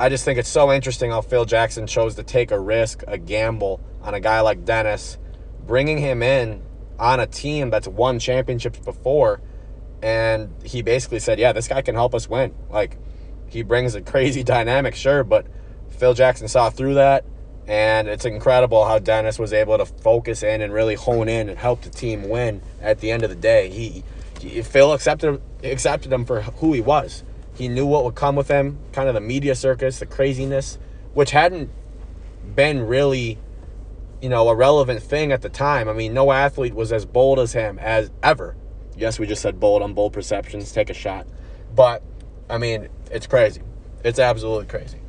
I 0.00 0.08
just 0.08 0.24
think 0.24 0.38
it's 0.38 0.48
so 0.48 0.72
interesting 0.72 1.10
how 1.10 1.20
Phil 1.20 1.44
Jackson 1.44 1.86
chose 1.86 2.14
to 2.14 2.22
take 2.22 2.52
a 2.52 2.58
risk, 2.58 3.02
a 3.06 3.18
gamble 3.18 3.80
on 4.02 4.14
a 4.14 4.20
guy 4.20 4.40
like 4.40 4.64
Dennis, 4.64 5.18
bringing 5.66 5.98
him 5.98 6.22
in 6.22 6.62
on 6.98 7.20
a 7.20 7.26
team 7.26 7.70
that's 7.70 7.88
won 7.88 8.18
championships 8.18 8.78
before. 8.78 9.42
And 10.02 10.54
he 10.64 10.80
basically 10.82 11.18
said, 11.18 11.38
Yeah, 11.38 11.52
this 11.52 11.68
guy 11.68 11.82
can 11.82 11.94
help 11.94 12.14
us 12.14 12.28
win. 12.28 12.54
Like, 12.70 12.96
he 13.46 13.62
brings 13.62 13.94
a 13.94 14.00
crazy 14.00 14.42
dynamic, 14.56 14.94
sure, 14.94 15.24
but 15.24 15.46
Phil 16.00 16.14
Jackson 16.14 16.48
saw 16.48 16.70
through 16.70 16.94
that. 16.94 17.24
And 17.68 18.08
it's 18.08 18.24
incredible 18.24 18.84
how 18.84 18.98
Dennis 18.98 19.38
was 19.38 19.52
able 19.52 19.78
to 19.78 19.86
focus 19.86 20.42
in 20.42 20.60
and 20.60 20.72
really 20.72 20.96
hone 20.96 21.28
in 21.28 21.48
and 21.48 21.56
help 21.56 21.82
the 21.82 21.90
team 21.90 22.28
win 22.28 22.62
at 22.80 22.98
the 22.98 23.12
end 23.12 23.22
of 23.22 23.30
the 23.30 23.36
day. 23.36 23.68
He, 23.68 24.02
he 24.40 24.62
Phil 24.62 24.92
accepted 24.92 25.40
accepted 25.62 26.12
him 26.12 26.24
for 26.24 26.40
who 26.40 26.72
he 26.72 26.80
was 26.80 27.22
he 27.60 27.68
knew 27.68 27.84
what 27.84 28.04
would 28.04 28.14
come 28.14 28.36
with 28.36 28.48
him, 28.48 28.78
kind 28.92 29.06
of 29.06 29.14
the 29.14 29.20
media 29.20 29.54
circus, 29.54 29.98
the 29.98 30.06
craziness, 30.06 30.78
which 31.12 31.30
hadn't 31.30 31.68
been 32.54 32.86
really, 32.86 33.36
you 34.22 34.30
know, 34.30 34.48
a 34.48 34.54
relevant 34.54 35.02
thing 35.02 35.30
at 35.30 35.42
the 35.42 35.50
time. 35.50 35.86
I 35.86 35.92
mean, 35.92 36.14
no 36.14 36.32
athlete 36.32 36.74
was 36.74 36.90
as 36.90 37.04
bold 37.04 37.38
as 37.38 37.52
him 37.52 37.78
as 37.78 38.10
ever. 38.22 38.56
Yes, 38.96 39.18
we 39.18 39.26
just 39.26 39.42
said 39.42 39.60
bold 39.60 39.82
on 39.82 39.92
bold 39.92 40.14
perceptions, 40.14 40.72
take 40.72 40.88
a 40.88 40.94
shot. 40.94 41.26
But 41.74 42.02
I 42.48 42.56
mean, 42.56 42.88
it's 43.10 43.26
crazy. 43.26 43.60
It's 44.04 44.18
absolutely 44.18 44.66
crazy. 44.66 44.99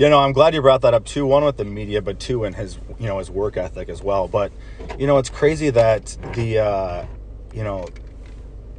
You 0.00 0.08
know, 0.08 0.20
I'm 0.20 0.32
glad 0.32 0.54
you 0.54 0.62
brought 0.62 0.80
that 0.80 0.94
up 0.94 1.04
too. 1.04 1.26
One 1.26 1.44
with 1.44 1.58
the 1.58 1.64
media, 1.66 2.00
but 2.00 2.18
two 2.18 2.44
in 2.44 2.54
his, 2.54 2.78
you 2.98 3.06
know, 3.06 3.18
his 3.18 3.30
work 3.30 3.58
ethic 3.58 3.90
as 3.90 4.02
well. 4.02 4.28
But, 4.28 4.50
you 4.98 5.06
know, 5.06 5.18
it's 5.18 5.28
crazy 5.28 5.68
that 5.68 6.16
the, 6.32 6.58
uh, 6.58 7.06
you 7.52 7.62
know, 7.62 7.86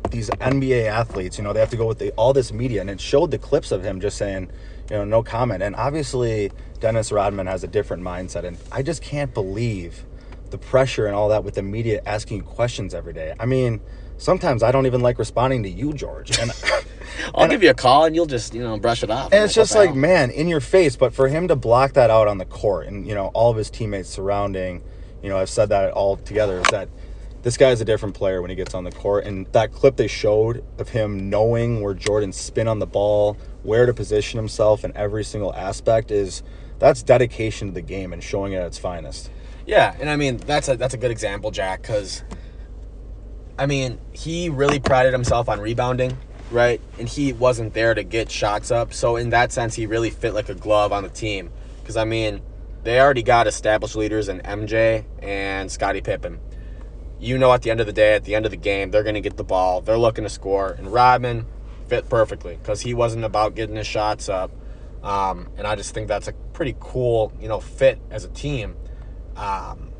these 0.09 0.31
NBA 0.31 0.87
athletes, 0.87 1.37
you 1.37 1.43
know, 1.43 1.53
they 1.53 1.59
have 1.59 1.69
to 1.69 1.77
go 1.77 1.85
with 1.85 1.99
the, 1.99 2.09
all 2.13 2.33
this 2.33 2.51
media, 2.51 2.81
and 2.81 2.89
it 2.89 2.99
showed 2.99 3.29
the 3.29 3.37
clips 3.37 3.71
of 3.71 3.83
him 3.83 4.01
just 4.01 4.17
saying, 4.17 4.49
you 4.89 4.95
know, 4.95 5.05
no 5.05 5.21
comment. 5.21 5.61
And 5.61 5.75
obviously, 5.75 6.51
Dennis 6.79 7.11
Rodman 7.11 7.45
has 7.45 7.63
a 7.63 7.67
different 7.67 8.01
mindset, 8.01 8.43
and 8.43 8.57
I 8.71 8.81
just 8.81 9.03
can't 9.03 9.31
believe 9.31 10.03
the 10.49 10.57
pressure 10.57 11.05
and 11.05 11.13
all 11.13 11.29
that 11.29 11.43
with 11.43 11.53
the 11.53 11.61
media 11.61 12.01
asking 12.07 12.41
questions 12.41 12.95
every 12.95 13.13
day. 13.13 13.35
I 13.39 13.45
mean, 13.45 13.79
sometimes 14.17 14.63
I 14.63 14.71
don't 14.71 14.87
even 14.87 15.01
like 15.01 15.19
responding 15.19 15.61
to 15.61 15.69
you, 15.69 15.93
George. 15.93 16.39
And 16.39 16.51
I'll 17.33 17.43
and, 17.43 17.51
give 17.51 17.63
you 17.63 17.69
a 17.69 17.73
call, 17.73 18.05
and 18.05 18.15
you'll 18.15 18.25
just 18.25 18.53
you 18.53 18.61
know 18.61 18.77
brush 18.77 19.03
it 19.03 19.09
off. 19.09 19.31
And 19.33 19.43
it's 19.43 19.53
just 19.53 19.75
like, 19.75 19.95
man, 19.95 20.31
in 20.31 20.47
your 20.47 20.61
face. 20.61 20.95
But 20.95 21.13
for 21.13 21.27
him 21.27 21.47
to 21.47 21.55
block 21.55 21.93
that 21.93 22.09
out 22.09 22.27
on 22.27 22.37
the 22.37 22.45
court, 22.45 22.87
and 22.87 23.07
you 23.07 23.15
know, 23.15 23.27
all 23.33 23.51
of 23.51 23.57
his 23.57 23.69
teammates 23.69 24.09
surrounding, 24.09 24.83
you 25.21 25.29
know, 25.29 25.37
I've 25.37 25.49
said 25.49 25.69
that 25.69 25.91
all 25.91 26.17
together 26.17 26.59
is 26.59 26.67
that 26.71 26.89
this 27.43 27.57
guy's 27.57 27.81
a 27.81 27.85
different 27.85 28.15
player 28.15 28.41
when 28.41 28.49
he 28.49 28.55
gets 28.55 28.73
on 28.73 28.83
the 28.83 28.91
court. 28.91 29.25
And 29.25 29.47
that 29.47 29.71
clip 29.71 29.95
they 29.95 30.07
showed 30.07 30.63
of 30.77 30.89
him 30.89 31.29
knowing 31.29 31.81
where 31.81 31.93
Jordan 31.93 32.31
spin 32.31 32.67
on 32.67 32.79
the 32.79 32.85
ball, 32.85 33.37
where 33.63 33.85
to 33.85 33.93
position 33.93 34.37
himself 34.37 34.83
in 34.83 34.95
every 34.95 35.23
single 35.23 35.53
aspect 35.53 36.11
is 36.11 36.43
that's 36.79 37.03
dedication 37.03 37.69
to 37.69 37.73
the 37.73 37.81
game 37.81 38.13
and 38.13 38.23
showing 38.23 38.53
it 38.53 38.57
at 38.57 38.67
its 38.67 38.77
finest. 38.77 39.29
Yeah, 39.65 39.95
and 39.99 40.09
I 40.09 40.15
mean 40.15 40.37
that's 40.37 40.67
a 40.67 40.75
that's 40.75 40.93
a 40.93 40.97
good 40.97 41.11
example, 41.11 41.51
Jack, 41.51 41.81
because 41.81 42.23
I 43.57 43.65
mean 43.65 43.99
he 44.11 44.49
really 44.49 44.79
prided 44.79 45.13
himself 45.13 45.47
on 45.49 45.59
rebounding, 45.59 46.17
right? 46.51 46.81
And 46.99 47.07
he 47.07 47.33
wasn't 47.33 47.73
there 47.73 47.93
to 47.93 48.03
get 48.03 48.29
shots 48.29 48.71
up, 48.71 48.93
so 48.93 49.15
in 49.15 49.29
that 49.31 49.51
sense, 49.51 49.75
he 49.75 49.85
really 49.85 50.09
fit 50.09 50.33
like 50.33 50.49
a 50.49 50.55
glove 50.55 50.91
on 50.91 51.03
the 51.03 51.09
team. 51.09 51.49
Because 51.81 51.97
I 51.97 52.05
mean, 52.05 52.41
they 52.83 52.99
already 52.99 53.23
got 53.23 53.47
established 53.47 53.95
leaders 53.95 54.29
in 54.29 54.39
MJ 54.39 55.05
and 55.21 55.71
Scottie 55.71 56.01
Pippen 56.01 56.39
you 57.21 57.37
know 57.37 57.53
at 57.53 57.61
the 57.61 57.69
end 57.69 57.79
of 57.79 57.85
the 57.85 57.93
day, 57.93 58.15
at 58.15 58.23
the 58.25 58.35
end 58.35 58.45
of 58.45 58.51
the 58.51 58.57
game, 58.57 58.91
they're 58.91 59.03
going 59.03 59.15
to 59.15 59.21
get 59.21 59.37
the 59.37 59.43
ball. 59.43 59.79
They're 59.81 59.97
looking 59.97 60.23
to 60.23 60.29
score. 60.29 60.71
And 60.71 60.91
Rodman 60.91 61.45
fit 61.87 62.09
perfectly 62.09 62.57
because 62.57 62.81
he 62.81 62.93
wasn't 62.93 63.23
about 63.23 63.55
getting 63.55 63.75
his 63.75 63.87
shots 63.87 64.27
up. 64.27 64.51
Um, 65.03 65.49
and 65.57 65.65
I 65.65 65.75
just 65.75 65.93
think 65.93 66.07
that's 66.07 66.27
a 66.27 66.33
pretty 66.53 66.75
cool, 66.79 67.31
you 67.39 67.47
know, 67.47 67.59
fit 67.59 67.99
as 68.09 68.25
a 68.25 68.29
team. 68.29 68.75
Um, 69.35 69.91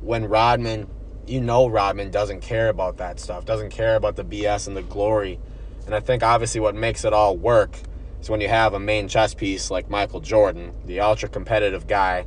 when 0.00 0.24
Rodman, 0.24 0.88
you 1.26 1.40
know, 1.40 1.66
Rodman 1.66 2.10
doesn't 2.10 2.40
care 2.40 2.68
about 2.68 2.96
that 2.96 3.20
stuff, 3.20 3.44
doesn't 3.44 3.70
care 3.70 3.96
about 3.96 4.16
the 4.16 4.24
BS 4.24 4.66
and 4.66 4.76
the 4.76 4.82
glory. 4.82 5.38
And 5.86 5.94
I 5.94 6.00
think 6.00 6.22
obviously 6.22 6.60
what 6.60 6.74
makes 6.74 7.04
it 7.04 7.12
all 7.12 7.36
work 7.36 7.76
is 8.20 8.30
when 8.30 8.40
you 8.40 8.48
have 8.48 8.74
a 8.74 8.80
main 8.80 9.08
chess 9.08 9.34
piece 9.34 9.70
like 9.70 9.90
Michael 9.90 10.20
Jordan, 10.20 10.72
the 10.86 11.00
ultra 11.00 11.28
competitive 11.28 11.86
guy 11.86 12.26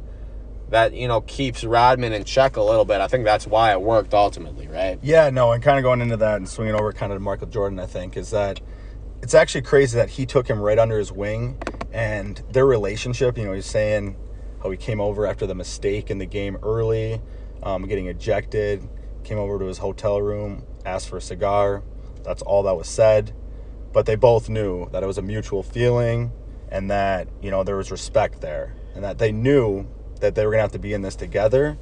that 0.69 0.93
you 0.93 1.07
know 1.07 1.21
keeps 1.21 1.63
Rodman 1.63 2.13
in 2.13 2.23
check 2.23 2.57
a 2.57 2.61
little 2.61 2.85
bit. 2.85 2.99
I 2.99 3.07
think 3.07 3.25
that's 3.25 3.45
why 3.45 3.71
it 3.71 3.81
worked 3.81 4.13
ultimately, 4.13 4.67
right? 4.67 4.99
Yeah, 5.01 5.29
no, 5.29 5.51
and 5.51 5.63
kind 5.63 5.77
of 5.77 5.83
going 5.83 6.01
into 6.01 6.17
that 6.17 6.37
and 6.37 6.49
swinging 6.49 6.75
over 6.75 6.91
kind 6.91 7.11
of 7.11 7.17
to 7.17 7.19
Michael 7.19 7.47
Jordan, 7.47 7.79
I 7.79 7.85
think 7.85 8.17
is 8.17 8.31
that 8.31 8.59
it's 9.21 9.33
actually 9.33 9.61
crazy 9.61 9.97
that 9.97 10.09
he 10.09 10.25
took 10.25 10.49
him 10.49 10.59
right 10.59 10.77
under 10.77 10.97
his 10.97 11.11
wing 11.11 11.57
and 11.93 12.41
their 12.51 12.65
relationship. 12.65 13.37
You 13.37 13.45
know, 13.45 13.53
he's 13.53 13.65
saying 13.65 14.17
how 14.61 14.71
he 14.71 14.77
came 14.77 14.99
over 14.99 15.25
after 15.27 15.45
the 15.45 15.55
mistake 15.55 16.09
in 16.09 16.17
the 16.17 16.25
game 16.25 16.57
early, 16.63 17.21
um, 17.61 17.87
getting 17.87 18.07
ejected, 18.07 18.87
came 19.23 19.37
over 19.37 19.59
to 19.59 19.65
his 19.65 19.77
hotel 19.77 20.21
room, 20.21 20.63
asked 20.85 21.07
for 21.07 21.17
a 21.17 21.21
cigar. 21.21 21.83
That's 22.23 22.41
all 22.41 22.63
that 22.63 22.75
was 22.75 22.87
said. 22.87 23.33
But 23.93 24.05
they 24.05 24.15
both 24.15 24.49
knew 24.49 24.89
that 24.89 25.03
it 25.03 25.05
was 25.05 25.17
a 25.17 25.21
mutual 25.21 25.63
feeling 25.63 26.31
and 26.69 26.89
that, 26.91 27.27
you 27.41 27.51
know, 27.51 27.63
there 27.63 27.77
was 27.77 27.91
respect 27.91 28.41
there 28.41 28.73
and 28.95 29.03
that 29.03 29.19
they 29.19 29.31
knew 29.31 29.87
that 30.19 30.35
they 30.35 30.45
were 30.45 30.53
to 30.53 30.59
have 30.59 30.71
to 30.71 30.79
be 30.79 30.93
in 30.93 31.01
this 31.01 31.15
together. 31.15 31.77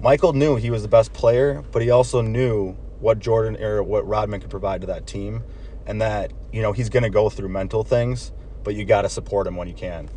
Michael 0.00 0.32
knew 0.32 0.56
he 0.56 0.70
was 0.70 0.82
the 0.82 0.88
best 0.88 1.12
player, 1.12 1.62
but 1.72 1.82
he 1.82 1.90
also 1.90 2.22
knew 2.22 2.72
what 3.00 3.18
Jordan 3.18 3.62
or 3.62 3.82
what 3.82 4.06
Rodman 4.06 4.40
could 4.40 4.50
provide 4.50 4.82
to 4.82 4.86
that 4.88 5.06
team, 5.06 5.42
and 5.86 6.00
that 6.00 6.32
you 6.52 6.62
know 6.62 6.72
he's 6.72 6.88
to 6.88 7.10
go 7.10 7.28
through 7.28 7.48
mental 7.48 7.82
things, 7.82 8.32
but 8.64 8.74
you 8.74 8.84
got 8.84 9.02
to 9.02 9.08
support 9.08 9.46
him 9.46 9.56
when 9.56 9.68
you 9.68 9.74
can. 9.74 10.08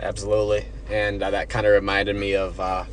Absolutely, 0.00 0.64
and 0.88 1.22
uh, 1.22 1.30
that 1.30 1.48
kind 1.48 1.66
of 1.66 1.72
reminded 1.72 2.16
me 2.16 2.34
of 2.34 2.58
uh, 2.58 2.84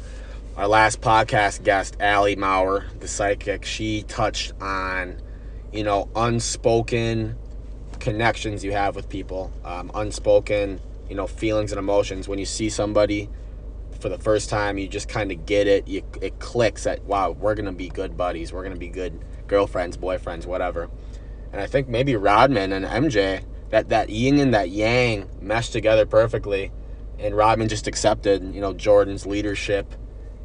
our 0.56 0.68
last 0.68 1.01
podcast 1.01 1.63
guest, 1.63 1.98
Allie 2.00 2.36
Maurer, 2.36 2.86
the 3.00 3.08
psychic. 3.08 3.66
She 3.66 4.04
touched 4.04 4.54
on 4.62 5.22
you 5.72 5.84
know 5.84 6.10
unspoken 6.16 7.38
connections 8.08 8.64
you 8.64 8.72
have 8.72 8.96
with 8.96 9.10
people, 9.10 9.52
um, 9.66 9.92
unspoken, 9.94 10.80
you 11.10 11.16
know, 11.16 11.28
feelings 11.28 11.74
and 11.74 11.80
emotions. 11.80 12.26
When 12.26 12.40
you 12.40 12.46
see 12.46 12.70
somebody 12.70 13.28
for 14.00 14.08
the 14.08 14.18
first 14.18 14.50
time, 14.50 14.78
you 14.78 14.88
just 14.88 15.10
kind 15.10 15.30
of 15.30 15.46
get 15.46 15.68
it. 15.68 15.90
You, 15.90 16.04
it 16.22 16.40
clicks 16.40 16.86
that 16.86 17.04
wow, 17.04 17.32
we're 17.32 17.54
gonna 17.54 17.74
be 17.74 17.90
good 17.90 18.16
buddies. 18.16 18.54
We're 18.54 18.64
gonna 18.64 18.78
be 18.78 18.88
good 18.88 19.20
girlfriends, 19.48 19.98
boyfriends, 19.98 20.46
whatever. 20.46 20.90
And 21.52 21.60
I 21.60 21.68
think 21.68 21.90
maybe 21.90 22.16
Rodman 22.16 22.72
and 22.72 22.86
MJ 22.86 23.44
that 23.72 23.90
that 23.90 24.10
yin 24.10 24.40
and 24.40 24.54
that 24.54 24.70
yang 24.70 25.30
meshed 25.42 25.74
together 25.74 26.06
perfectly, 26.06 26.72
and 27.20 27.36
Rodman 27.36 27.68
just 27.68 27.88
accepted 27.88 28.56
you 28.56 28.62
know 28.62 28.72
Jordan's 28.72 29.26
leadership 29.26 29.94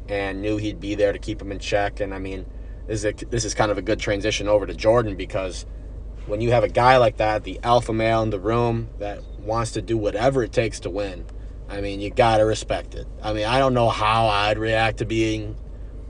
and 0.09 0.41
knew 0.41 0.57
he'd 0.57 0.81
be 0.81 0.95
there 0.95 1.13
to 1.13 1.19
keep 1.19 1.41
him 1.41 1.49
in 1.49 1.59
check. 1.59 2.01
And 2.01 2.13
I 2.13 2.19
mean, 2.19 2.45
this 2.87 3.05
is 3.05 3.05
a, 3.05 3.25
this 3.27 3.45
is 3.45 3.53
kind 3.53 3.71
of 3.71 3.77
a 3.77 3.81
good 3.81 4.01
transition 4.01 4.49
over 4.49 4.65
to 4.65 4.73
Jordan 4.73 5.15
because 5.15 5.65
when 6.25 6.41
you 6.41 6.51
have 6.51 6.63
a 6.63 6.69
guy 6.69 6.97
like 6.97 7.17
that, 7.17 7.43
the 7.43 7.59
alpha 7.63 7.93
male 7.93 8.21
in 8.23 8.29
the 8.29 8.39
room 8.39 8.89
that 8.99 9.21
wants 9.39 9.71
to 9.71 9.81
do 9.81 9.97
whatever 9.97 10.43
it 10.43 10.51
takes 10.51 10.79
to 10.81 10.89
win, 10.89 11.25
I 11.69 11.81
mean, 11.81 11.99
you 11.99 12.09
gotta 12.09 12.45
respect 12.45 12.95
it. 12.95 13.07
I 13.21 13.33
mean, 13.33 13.45
I 13.45 13.59
don't 13.59 13.73
know 13.73 13.89
how 13.89 14.27
I'd 14.27 14.57
react 14.57 14.99
to 14.99 15.05
being 15.05 15.57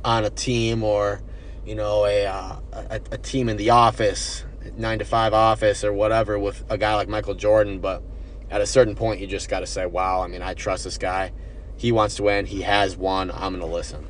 on 0.04 0.26
a 0.26 0.30
team 0.30 0.84
or, 0.84 1.22
you 1.66 1.76
know, 1.76 2.06
a 2.06 2.26
uh, 2.26 2.60
a, 2.74 3.02
a 3.12 3.18
team 3.18 3.50
in 3.50 3.58
the 3.58 3.72
office, 3.72 4.44
nine 4.78 5.00
to 5.00 5.06
five 5.06 5.34
office 5.34 5.84
or 5.84 5.94
whatever 5.94 6.38
with 6.38 6.64
a 6.70 6.78
guy 6.78 6.96
like 6.96 7.08
Michael 7.08 7.36
Jordan, 7.36 7.80
but 7.80 8.04
at 8.52 8.62
a 8.62 8.68
certain 8.68 8.96
point, 8.96 9.20
you 9.20 9.28
just 9.28 9.50
gotta 9.50 9.66
say, 9.66 9.86
wow. 9.86 10.22
I 10.22 10.28
mean, 10.28 10.42
I 10.42 10.54
trust 10.54 10.84
this 10.84 10.98
guy. 10.98 11.32
He 11.76 11.92
wants 11.92 12.16
to 12.16 12.24
win. 12.24 12.46
He 12.46 12.62
has 12.62 12.96
won. 12.96 13.32
I'm 13.32 13.54
gonna 13.54 13.66
listen. 13.66 14.06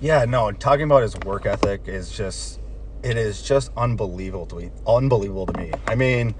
Yeah, 0.00 0.24
no, 0.24 0.50
talking 0.52 0.84
about 0.84 1.02
his 1.02 1.16
work 1.18 1.46
ethic 1.46 1.82
is 1.86 2.10
just 2.10 2.59
it 3.02 3.16
is 3.16 3.42
just 3.42 3.70
unbelievable 3.76 4.46
to 4.46 4.56
me. 4.56 4.70
Unbelievable 4.86 5.46
to 5.46 5.58
me. 5.58 5.72
I 5.86 5.94
mean, 5.94 6.34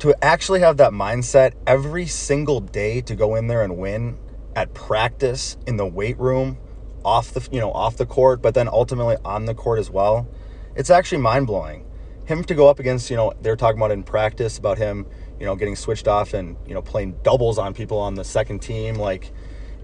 to 0.00 0.14
actually 0.22 0.60
have 0.60 0.76
that 0.78 0.92
mindset 0.92 1.52
every 1.66 2.06
single 2.06 2.60
day 2.60 3.00
to 3.02 3.14
go 3.14 3.34
in 3.34 3.46
there 3.46 3.62
and 3.62 3.76
win 3.78 4.18
at 4.56 4.74
practice 4.74 5.56
in 5.66 5.76
the 5.76 5.86
weight 5.86 6.18
room, 6.18 6.58
off 7.04 7.32
the 7.32 7.46
you 7.52 7.60
know 7.60 7.72
off 7.72 7.96
the 7.96 8.06
court, 8.06 8.42
but 8.42 8.54
then 8.54 8.68
ultimately 8.68 9.16
on 9.24 9.44
the 9.44 9.54
court 9.54 9.78
as 9.78 9.90
well. 9.90 10.28
It's 10.76 10.90
actually 10.90 11.18
mind 11.18 11.46
blowing. 11.46 11.84
Him 12.26 12.44
to 12.44 12.54
go 12.54 12.68
up 12.68 12.78
against 12.78 13.10
you 13.10 13.16
know 13.16 13.32
they're 13.40 13.56
talking 13.56 13.78
about 13.78 13.90
in 13.90 14.02
practice 14.02 14.58
about 14.58 14.78
him 14.78 15.06
you 15.40 15.46
know 15.46 15.56
getting 15.56 15.76
switched 15.76 16.08
off 16.08 16.34
and 16.34 16.56
you 16.66 16.74
know 16.74 16.82
playing 16.82 17.16
doubles 17.22 17.58
on 17.58 17.72
people 17.72 17.98
on 17.98 18.14
the 18.14 18.24
second 18.24 18.60
team 18.60 18.96
like 18.96 19.32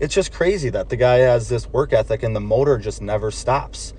it's 0.00 0.14
just 0.14 0.32
crazy 0.32 0.70
that 0.70 0.88
the 0.88 0.96
guy 0.96 1.18
has 1.18 1.48
this 1.48 1.68
work 1.68 1.92
ethic 1.92 2.22
and 2.22 2.34
the 2.34 2.40
motor 2.40 2.78
just 2.78 3.00
never 3.00 3.30
stops. 3.30 3.94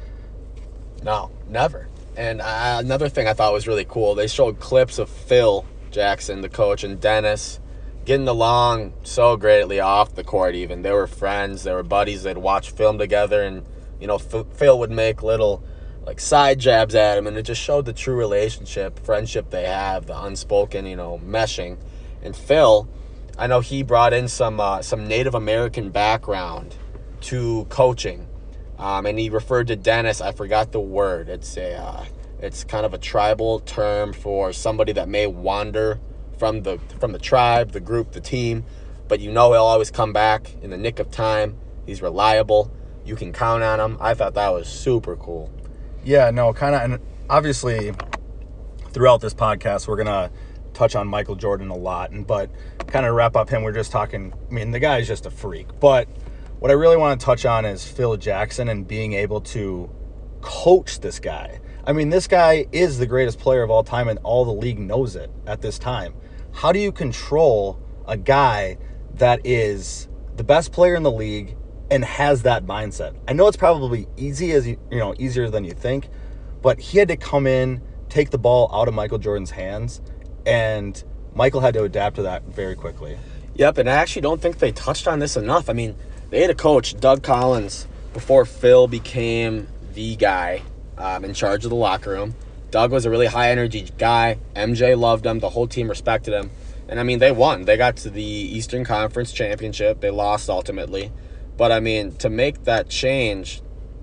No, 1.05 1.29
never. 1.47 1.87
And 2.17 2.41
another 2.43 3.09
thing 3.09 3.27
I 3.27 3.33
thought 3.33 3.53
was 3.53 3.67
really 3.67 3.85
cool, 3.85 4.15
they 4.15 4.25
showed 4.25 4.59
clips 4.59 4.97
of 4.97 5.07
Phil 5.07 5.63
Jackson, 5.91 6.41
the 6.41 6.49
coach, 6.49 6.83
and 6.83 6.99
Dennis 6.99 7.59
getting 8.05 8.27
along 8.27 8.93
so 9.03 9.37
greatly 9.37 9.79
off 9.79 10.15
the 10.15 10.23
court. 10.23 10.55
Even 10.55 10.81
they 10.81 10.91
were 10.91 11.05
friends, 11.05 11.63
they 11.63 11.73
were 11.73 11.83
buddies. 11.83 12.23
They'd 12.23 12.39
watch 12.39 12.71
film 12.71 12.97
together, 12.97 13.43
and 13.43 13.63
you 13.99 14.07
know, 14.07 14.17
Phil 14.17 14.79
would 14.79 14.89
make 14.89 15.21
little 15.21 15.63
like 16.07 16.19
side 16.19 16.57
jabs 16.59 16.95
at 16.95 17.19
him, 17.19 17.27
and 17.27 17.37
it 17.37 17.43
just 17.43 17.61
showed 17.61 17.85
the 17.85 17.93
true 17.93 18.15
relationship, 18.15 18.97
friendship 18.99 19.51
they 19.51 19.65
have, 19.65 20.07
the 20.07 20.19
unspoken, 20.19 20.87
you 20.87 20.95
know, 20.95 21.21
meshing. 21.23 21.77
And 22.23 22.35
Phil, 22.35 22.89
I 23.37 23.45
know 23.45 23.59
he 23.59 23.83
brought 23.83 24.13
in 24.13 24.27
some 24.27 24.59
uh, 24.59 24.81
some 24.81 25.07
Native 25.07 25.35
American 25.35 25.91
background 25.91 26.75
to 27.21 27.65
coaching 27.69 28.27
um, 28.77 29.05
and 29.05 29.17
he 29.17 29.29
referred 29.29 29.67
to 29.67 29.75
Dennis. 29.75 30.21
I 30.21 30.31
forgot 30.31 30.71
the 30.71 30.79
word. 30.79 31.29
It's 31.29 31.57
a, 31.57 31.75
uh, 31.75 32.05
it's 32.39 32.63
kind 32.63 32.85
of 32.85 32.93
a 32.93 32.97
tribal 32.97 33.59
term 33.59 34.13
for 34.13 34.53
somebody 34.53 34.91
that 34.93 35.07
may 35.07 35.27
wander 35.27 35.99
from 36.37 36.63
the 36.63 36.79
from 36.99 37.11
the 37.11 37.19
tribe, 37.19 37.71
the 37.71 37.79
group, 37.79 38.11
the 38.11 38.19
team, 38.19 38.65
but 39.07 39.19
you 39.19 39.31
know 39.31 39.53
he'll 39.53 39.63
always 39.63 39.91
come 39.91 40.13
back 40.13 40.51
in 40.61 40.69
the 40.69 40.77
nick 40.77 40.99
of 40.99 41.09
time. 41.11 41.57
He's 41.85 42.01
reliable. 42.01 42.71
You 43.05 43.15
can 43.15 43.31
count 43.31 43.63
on 43.63 43.79
him. 43.79 43.97
I 44.01 44.13
thought 44.13 44.33
that 44.33 44.49
was 44.49 44.67
super 44.67 45.15
cool. 45.15 45.51
Yeah, 46.03 46.31
no, 46.31 46.53
kind 46.53 46.75
of, 46.75 46.81
and 46.81 46.99
obviously, 47.29 47.93
throughout 48.89 49.21
this 49.21 49.33
podcast, 49.33 49.87
we're 49.87 49.97
gonna 49.97 50.31
touch 50.73 50.95
on 50.95 51.07
Michael 51.07 51.35
Jordan 51.35 51.69
a 51.69 51.75
lot, 51.75 52.11
and 52.11 52.27
but 52.27 52.49
kind 52.87 53.05
of 53.05 53.15
wrap 53.15 53.35
up 53.35 53.49
him. 53.49 53.63
We're 53.63 53.71
just 53.71 53.91
talking. 53.91 54.33
I 54.49 54.53
mean, 54.53 54.71
the 54.71 54.79
guy 54.79 54.99
is 54.99 55.07
just 55.07 55.25
a 55.25 55.31
freak, 55.31 55.67
but 55.79 56.07
what 56.65 56.71
I 56.71 56.73
really 56.73 56.97
want 56.97 57.19
to 57.19 57.23
touch 57.23 57.45
on 57.45 57.63
is 57.63 57.87
Phil 57.87 58.17
Jackson 58.17 58.69
and 58.69 58.87
being 58.87 59.13
able 59.13 59.39
to 59.41 59.87
coach 60.41 60.99
this 60.99 61.19
guy. 61.19 61.59
I 61.85 61.93
mean, 61.93 62.09
this 62.09 62.25
guy 62.25 62.65
is 62.71 62.97
the 62.97 63.05
greatest 63.05 63.37
player 63.37 63.61
of 63.61 63.69
all 63.69 63.83
time, 63.83 64.07
and 64.07 64.17
all 64.23 64.45
the 64.45 64.51
league 64.51 64.79
knows 64.79 65.15
it 65.15 65.29
at 65.45 65.61
this 65.61 65.77
time. 65.77 66.15
How 66.53 66.71
do 66.71 66.79
you 66.79 66.91
control 66.91 67.79
a 68.07 68.17
guy 68.17 68.79
that 69.13 69.41
is 69.45 70.07
the 70.37 70.43
best 70.43 70.71
player 70.71 70.95
in 70.95 71.03
the 71.03 71.11
league 71.11 71.55
and 71.91 72.03
has 72.03 72.41
that 72.41 72.65
mindset? 72.65 73.15
I 73.27 73.33
know 73.33 73.47
it's 73.47 73.57
probably 73.57 74.07
easy 74.17 74.51
as 74.53 74.65
you, 74.65 74.79
you 74.89 74.97
know 74.97 75.13
easier 75.19 75.51
than 75.51 75.65
you 75.65 75.73
think, 75.73 76.09
but 76.63 76.79
he 76.79 76.97
had 76.97 77.09
to 77.09 77.15
come 77.15 77.45
in, 77.45 77.79
take 78.09 78.31
the 78.31 78.39
ball 78.39 78.71
out 78.73 78.87
of 78.87 78.95
Michael 78.95 79.19
Jordan's 79.19 79.51
hands, 79.51 80.01
and 80.47 81.03
Michael 81.35 81.61
had 81.61 81.75
to 81.75 81.83
adapt 81.83 82.15
to 82.15 82.23
that 82.23 82.41
very 82.45 82.75
quickly. 82.75 83.19
Yep, 83.53 83.77
and 83.77 83.87
I 83.87 83.93
actually 83.93 84.23
don't 84.23 84.41
think 84.41 84.57
they 84.57 84.71
touched 84.71 85.07
on 85.07 85.19
this 85.19 85.37
enough. 85.37 85.69
I 85.69 85.73
mean, 85.73 85.95
they 86.29 86.41
had 86.41 86.49
a 86.49 86.55
coach, 86.55 86.99
Doug 86.99 87.23
Collins, 87.23 87.87
before 88.13 88.45
Phil 88.45 88.87
became 88.87 89.67
the 89.93 90.15
guy 90.15 90.61
um, 90.97 91.23
in 91.25 91.33
charge 91.33 91.63
of 91.63 91.69
the 91.69 91.75
locker 91.75 92.11
room. 92.11 92.35
Doug 92.71 92.91
was 92.91 93.05
a 93.05 93.09
really 93.09 93.27
high 93.27 93.51
energy 93.51 93.87
guy. 93.97 94.37
MJ 94.55 94.97
loved 94.97 95.25
him. 95.25 95.39
The 95.39 95.49
whole 95.49 95.67
team 95.67 95.87
respected 95.87 96.33
him. 96.33 96.51
And 96.87 96.99
I 96.99 97.03
mean, 97.03 97.19
they 97.19 97.31
won. 97.31 97.65
They 97.65 97.77
got 97.77 97.97
to 97.97 98.09
the 98.09 98.23
Eastern 98.23 98.83
Conference 98.83 99.31
Championship. 99.31 100.01
They 100.01 100.09
lost 100.09 100.49
ultimately. 100.49 101.11
But 101.57 101.71
I 101.71 101.79
mean, 101.79 102.13
to 102.17 102.29
make 102.29 102.65
that 102.65 102.89
change 102.89 103.61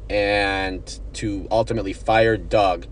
and 0.08 1.00
to 1.14 1.46
ultimately 1.50 1.92
fire 1.92 2.36
Doug 2.36 2.86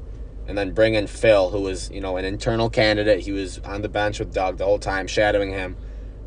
and 0.46 0.58
then 0.58 0.72
bring 0.72 0.94
in 0.94 1.06
Phil, 1.06 1.50
who 1.50 1.60
was, 1.60 1.90
you 1.90 2.00
know, 2.00 2.16
an 2.16 2.24
internal 2.24 2.68
candidate. 2.68 3.20
He 3.20 3.32
was 3.32 3.58
on 3.60 3.82
the 3.82 3.88
bench 3.88 4.18
with 4.18 4.34
Doug 4.34 4.58
the 4.58 4.64
whole 4.64 4.78
time, 4.78 5.06
shadowing 5.06 5.52
him. 5.52 5.76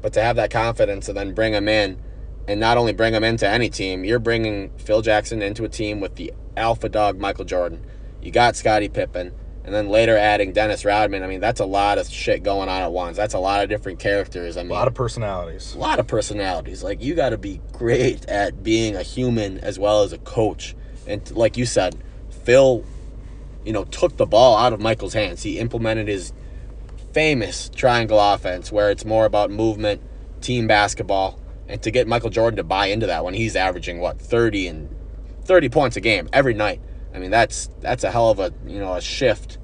But 0.02 0.14
to 0.14 0.22
have 0.22 0.36
that 0.38 0.50
confidence 0.50 1.08
and 1.08 1.18
then 1.18 1.34
bring 1.34 1.54
him 1.54 1.68
in 1.68 2.02
and 2.48 2.60
not 2.60 2.78
only 2.78 2.94
bring 2.94 3.14
him 3.14 3.24
into 3.24 3.48
any 3.48 3.70
team, 3.70 4.04
you're 4.04 4.20
bringing 4.20 4.70
Phil 4.78 5.02
Jackson 5.02 5.42
into 5.42 5.64
a 5.64 5.70
team 5.70 6.00
with 6.00 6.16
the 6.16 6.34
alpha 6.58 6.90
dog 6.90 7.20
Michael 7.20 7.46
Jordan. 7.46 7.86
You 8.22 8.32
got 8.32 8.56
Scottie 8.56 8.90
Pippen, 8.90 9.34
and 9.64 9.74
then 9.74 9.90
later 9.90 10.18
adding 10.18 10.52
Dennis 10.52 10.84
Rodman. 10.84 11.24
I 11.24 11.28
mean, 11.28 11.40
that's 11.40 11.62
a 11.62 11.66
lot 11.66 11.98
of 11.98 12.10
shit 12.10 12.44
going 12.44 12.70
on 12.70 12.82
at 12.82 12.92
once. 12.92 13.16
That's 13.16 13.34
a 13.34 13.40
lot 13.40 13.64
of 13.64 13.70
different 13.70 14.00
characters. 14.00 14.58
I 14.58 14.64
mean, 14.64 14.72
a 14.72 14.74
lot 14.74 14.88
of 14.88 14.94
personalities. 14.94 15.74
A 15.74 15.78
lot 15.78 16.00
of 16.00 16.08
personalities. 16.08 16.84
Like 16.84 17.02
you 17.02 17.16
got 17.16 17.30
to 17.30 17.38
be 17.38 17.62
great 17.72 18.26
at 18.26 18.62
being 18.64 18.96
a 18.96 19.04
human 19.04 19.60
as 19.60 19.80
well 19.80 20.04
as 20.04 20.12
a 20.12 20.18
coach. 20.20 20.76
And 21.08 21.30
like 21.32 21.58
you 21.58 21.66
said, 21.66 21.96
Phil, 22.44 22.84
you 23.66 23.72
know, 23.72 23.86
took 23.86 24.18
the 24.18 24.26
ball 24.26 24.58
out 24.58 24.74
of 24.74 24.82
Michael's 24.82 25.14
hands. 25.14 25.44
He 25.44 25.60
implemented 25.60 26.10
his 26.10 26.34
famous 27.14 27.70
triangle 27.70 28.20
offense, 28.20 28.72
where 28.72 28.90
it's 28.90 29.06
more 29.06 29.26
about 29.26 29.50
movement, 29.50 30.02
team 30.42 30.68
basketball 30.68 31.40
and 31.68 31.82
to 31.82 31.92
get 31.92 32.08
Michael 32.08 32.30
Jordan 32.30 32.58
to 32.58 32.64
buy 32.64 32.88
into 32.88 33.08
that 33.08 33.24
when 33.24 33.34
he's 33.34 33.56
averaging 33.56 34.00
what 34.00 34.20
30 34.20 34.68
and 34.68 34.96
30 35.46 35.70
points 35.70 35.98
a 35.98 36.02
game 36.02 36.30
every 36.34 36.54
night. 36.54 36.82
I 37.14 37.20
mean, 37.20 37.32
that's 37.32 37.70
that's 37.80 38.04
a 38.04 38.12
hell 38.12 38.30
of 38.30 38.40
a, 38.40 38.54
you 38.66 38.80
know, 38.80 38.94
a 38.94 39.02
shift 39.02 39.58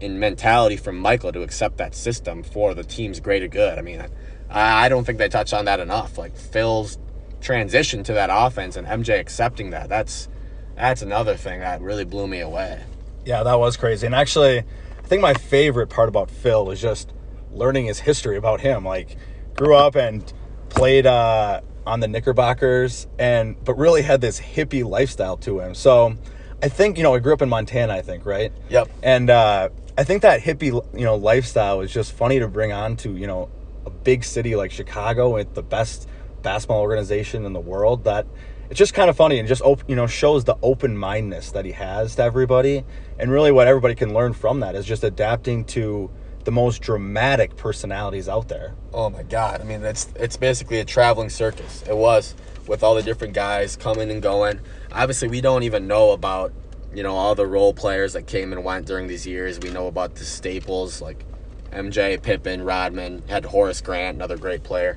in 0.00 0.18
mentality 0.18 0.76
from 0.76 0.98
Michael 0.98 1.32
to 1.32 1.42
accept 1.42 1.78
that 1.78 1.94
system 1.94 2.42
for 2.42 2.74
the 2.74 2.84
team's 2.84 3.20
greater 3.20 3.48
good. 3.48 3.78
I 3.78 3.82
mean, 3.82 4.04
I, 4.50 4.86
I 4.86 4.88
don't 4.88 5.04
think 5.04 5.18
they 5.18 5.28
touched 5.28 5.54
on 5.54 5.66
that 5.66 5.80
enough. 5.80 6.18
Like 6.18 6.36
Phil's 6.36 6.98
transition 7.40 8.02
to 8.04 8.14
that 8.14 8.30
offense 8.32 8.76
and 8.76 8.86
MJ 8.86 9.18
accepting 9.18 9.70
that. 9.70 9.88
That's 9.88 10.28
that's 10.76 11.02
another 11.02 11.36
thing 11.36 11.60
that 11.60 11.80
really 11.80 12.04
blew 12.04 12.26
me 12.26 12.40
away. 12.40 12.82
Yeah, 13.24 13.42
that 13.42 13.58
was 13.58 13.76
crazy. 13.76 14.06
And 14.06 14.14
actually, 14.14 14.58
I 14.58 15.06
think 15.06 15.22
my 15.22 15.34
favorite 15.34 15.88
part 15.88 16.08
about 16.08 16.30
Phil 16.30 16.64
was 16.64 16.80
just 16.80 17.12
learning 17.52 17.86
his 17.86 18.00
history 18.00 18.36
about 18.36 18.60
him. 18.60 18.84
Like 18.84 19.16
grew 19.56 19.74
up 19.74 19.94
and 19.94 20.32
played 20.74 21.06
uh, 21.06 21.60
on 21.86 22.00
the 22.00 22.08
Knickerbockers, 22.08 23.06
and 23.18 23.62
but 23.64 23.74
really 23.74 24.02
had 24.02 24.20
this 24.20 24.40
hippie 24.40 24.84
lifestyle 24.84 25.36
to 25.38 25.60
him. 25.60 25.74
So 25.74 26.16
I 26.62 26.68
think 26.68 26.96
you 26.96 27.02
know 27.02 27.14
I 27.14 27.18
grew 27.20 27.32
up 27.32 27.42
in 27.42 27.48
Montana. 27.48 27.94
I 27.94 28.02
think 28.02 28.26
right. 28.26 28.52
Yep. 28.68 28.88
And 29.02 29.30
uh, 29.30 29.68
I 29.96 30.04
think 30.04 30.22
that 30.22 30.40
hippie 30.40 30.72
you 30.72 31.04
know 31.04 31.16
lifestyle 31.16 31.80
is 31.80 31.92
just 31.92 32.12
funny 32.12 32.38
to 32.40 32.48
bring 32.48 32.72
on 32.72 32.96
to 32.98 33.16
you 33.16 33.26
know 33.26 33.50
a 33.86 33.90
big 33.90 34.24
city 34.24 34.56
like 34.56 34.70
Chicago 34.70 35.34
with 35.34 35.54
the 35.54 35.62
best 35.62 36.08
basketball 36.42 36.80
organization 36.80 37.44
in 37.44 37.52
the 37.52 37.60
world. 37.60 38.04
That 38.04 38.26
it's 38.70 38.78
just 38.78 38.94
kind 38.94 39.10
of 39.10 39.16
funny 39.16 39.38
and 39.38 39.46
just 39.46 39.62
op- 39.62 39.88
you 39.88 39.96
know 39.96 40.06
shows 40.06 40.44
the 40.44 40.56
open 40.62 40.96
mindedness 40.96 41.52
that 41.52 41.64
he 41.64 41.72
has 41.72 42.16
to 42.16 42.22
everybody, 42.22 42.84
and 43.18 43.30
really 43.30 43.52
what 43.52 43.68
everybody 43.68 43.94
can 43.94 44.12
learn 44.12 44.32
from 44.32 44.60
that 44.60 44.74
is 44.74 44.86
just 44.86 45.04
adapting 45.04 45.64
to 45.66 46.10
the 46.44 46.52
most 46.52 46.82
dramatic 46.82 47.56
personalities 47.56 48.28
out 48.28 48.48
there. 48.48 48.74
Oh 48.92 49.10
my 49.10 49.22
god! 49.22 49.60
I 49.60 49.64
mean, 49.64 49.82
it's 49.82 50.08
it's 50.16 50.36
basically 50.36 50.78
a 50.78 50.84
traveling 50.84 51.30
circus. 51.30 51.82
It 51.88 51.96
was 51.96 52.34
with 52.66 52.82
all 52.82 52.94
the 52.94 53.02
different 53.02 53.34
guys 53.34 53.76
coming 53.76 54.10
and 54.10 54.22
going. 54.22 54.60
Obviously, 54.92 55.28
we 55.28 55.40
don't 55.40 55.62
even 55.62 55.86
know 55.86 56.10
about 56.10 56.52
you 56.94 57.02
know 57.02 57.14
all 57.14 57.34
the 57.34 57.46
role 57.46 57.74
players 57.74 58.12
that 58.12 58.26
came 58.26 58.52
and 58.52 58.64
went 58.64 58.86
during 58.86 59.06
these 59.06 59.26
years. 59.26 59.58
We 59.58 59.70
know 59.70 59.86
about 59.86 60.14
the 60.16 60.24
staples 60.24 61.00
like 61.00 61.24
MJ, 61.72 62.22
Pippen, 62.22 62.62
Rodman, 62.62 63.22
had 63.28 63.46
Horace 63.46 63.80
Grant, 63.80 64.16
another 64.16 64.36
great 64.36 64.62
player. 64.62 64.96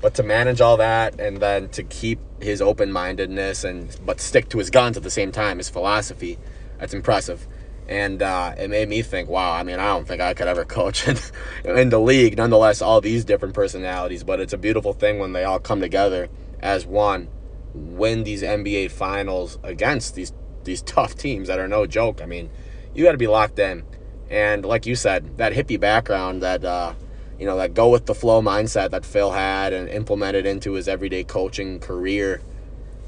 But 0.00 0.14
to 0.14 0.22
manage 0.22 0.60
all 0.60 0.76
that 0.76 1.18
and 1.20 1.38
then 1.38 1.68
to 1.70 1.82
keep 1.82 2.18
his 2.40 2.60
open 2.60 2.92
mindedness 2.92 3.64
and 3.64 3.98
but 4.04 4.20
stick 4.20 4.48
to 4.50 4.58
his 4.58 4.70
guns 4.70 4.96
at 4.96 5.02
the 5.02 5.10
same 5.10 5.32
time, 5.32 5.58
his 5.58 5.70
philosophy, 5.70 6.38
that's 6.78 6.94
impressive. 6.94 7.46
And 7.88 8.20
uh, 8.20 8.54
it 8.58 8.68
made 8.68 8.88
me 8.88 9.02
think, 9.02 9.28
wow, 9.28 9.52
I 9.52 9.62
mean, 9.62 9.78
I 9.78 9.86
don't 9.86 10.06
think 10.06 10.20
I 10.20 10.34
could 10.34 10.48
ever 10.48 10.64
coach 10.78 11.06
in, 11.06 11.16
in 11.64 11.90
the 11.90 12.00
league. 12.00 12.36
Nonetheless, 12.36 12.82
all 12.82 13.00
these 13.00 13.24
different 13.24 13.54
personalities, 13.54 14.24
but 14.24 14.40
it's 14.40 14.52
a 14.52 14.58
beautiful 14.58 14.92
thing 14.92 15.18
when 15.18 15.32
they 15.32 15.44
all 15.44 15.58
come 15.58 15.80
together 15.80 16.28
as 16.60 16.86
one, 16.86 17.28
win 17.74 18.24
these 18.24 18.42
NBA 18.42 18.90
finals 18.90 19.58
against 19.62 20.14
these 20.14 20.32
these 20.64 20.82
tough 20.82 21.14
teams 21.16 21.48
that 21.48 21.58
are 21.58 21.68
no 21.68 21.86
joke. 21.86 22.20
I 22.20 22.26
mean, 22.26 22.50
you 22.94 23.04
got 23.04 23.12
to 23.12 23.18
be 23.18 23.28
locked 23.28 23.58
in. 23.58 23.84
And 24.28 24.64
like 24.64 24.86
you 24.86 24.96
said, 24.96 25.38
that 25.38 25.52
hippie 25.52 25.78
background, 25.78 26.42
that 26.42 26.64
uh, 26.64 26.94
you 27.38 27.46
know, 27.46 27.56
that 27.56 27.74
go 27.74 27.88
with 27.90 28.06
the 28.06 28.14
flow 28.14 28.42
mindset 28.42 28.90
that 28.90 29.04
Phil 29.04 29.30
had 29.30 29.72
and 29.72 29.88
implemented 29.88 30.46
into 30.46 30.72
his 30.72 30.88
everyday 30.88 31.22
coaching 31.22 31.78
career, 31.78 32.40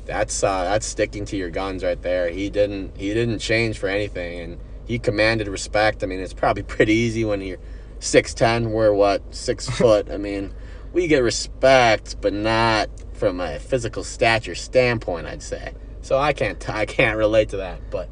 that's 0.04 0.42
uh, 0.44 0.64
that's 0.64 0.86
sticking 0.86 1.24
to 1.26 1.36
your 1.36 1.50
guns 1.50 1.82
right 1.82 2.00
there. 2.00 2.30
He 2.30 2.50
didn't 2.50 2.96
he 2.96 3.12
didn't 3.12 3.40
change 3.40 3.78
for 3.78 3.88
anything, 3.88 4.40
and 4.40 4.58
he 4.88 4.98
commanded 4.98 5.46
respect. 5.46 6.02
I 6.02 6.06
mean, 6.06 6.18
it's 6.18 6.34
probably 6.34 6.62
pretty 6.74 6.94
easy 6.94 7.24
when 7.24 7.40
you're 7.42 7.58
six 8.00 8.34
ten. 8.34 8.72
We're 8.72 8.92
what 8.92 9.22
six 9.34 9.68
foot. 9.78 10.10
I 10.10 10.16
mean, 10.16 10.52
we 10.92 11.06
get 11.06 11.22
respect, 11.22 12.16
but 12.20 12.32
not 12.32 12.88
from 13.12 13.40
a 13.40 13.58
physical 13.58 14.02
stature 14.02 14.54
standpoint. 14.54 15.26
I'd 15.26 15.42
say. 15.42 15.74
So 16.00 16.18
I 16.18 16.32
can't 16.32 16.68
I 16.74 16.86
can't 16.86 17.16
relate 17.16 17.50
to 17.50 17.58
that, 17.58 17.90
but 17.90 18.08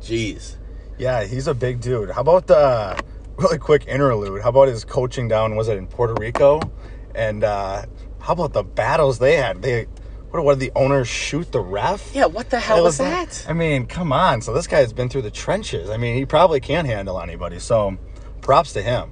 geez. 0.00 0.56
Yeah, 0.98 1.24
he's 1.24 1.46
a 1.46 1.54
big 1.54 1.80
dude. 1.80 2.10
How 2.10 2.20
about 2.20 2.46
the 2.46 3.02
really 3.36 3.58
quick 3.58 3.86
interlude? 3.86 4.42
How 4.42 4.50
about 4.50 4.68
his 4.68 4.84
coaching 4.84 5.28
down? 5.28 5.56
Was 5.56 5.68
it 5.68 5.78
in 5.78 5.86
Puerto 5.86 6.14
Rico? 6.14 6.60
And 7.14 7.42
uh, 7.42 7.86
how 8.20 8.34
about 8.34 8.52
the 8.52 8.62
battles 8.62 9.18
they 9.18 9.36
had? 9.36 9.62
They 9.62 9.86
what? 10.30 10.44
What 10.44 10.58
did 10.58 10.72
the 10.72 10.78
owner 10.78 11.04
shoot 11.04 11.50
the 11.52 11.60
ref? 11.60 12.14
Yeah, 12.14 12.26
what 12.26 12.50
the 12.50 12.60
hell 12.60 12.82
was, 12.82 13.00
like- 13.00 13.10
that? 13.30 13.46
I 13.48 13.52
mean, 13.52 13.86
come 13.86 14.12
on. 14.12 14.42
So 14.42 14.52
this 14.52 14.66
guy's 14.66 14.92
been 14.92 15.08
through 15.08 15.22
the 15.22 15.30
trenches. 15.30 15.90
I 15.90 15.96
mean, 15.96 16.16
he 16.16 16.26
probably 16.26 16.60
can't 16.60 16.86
handle 16.86 17.20
anybody. 17.20 17.58
So, 17.58 17.96
props 18.40 18.72
to 18.74 18.82
him. 18.82 19.10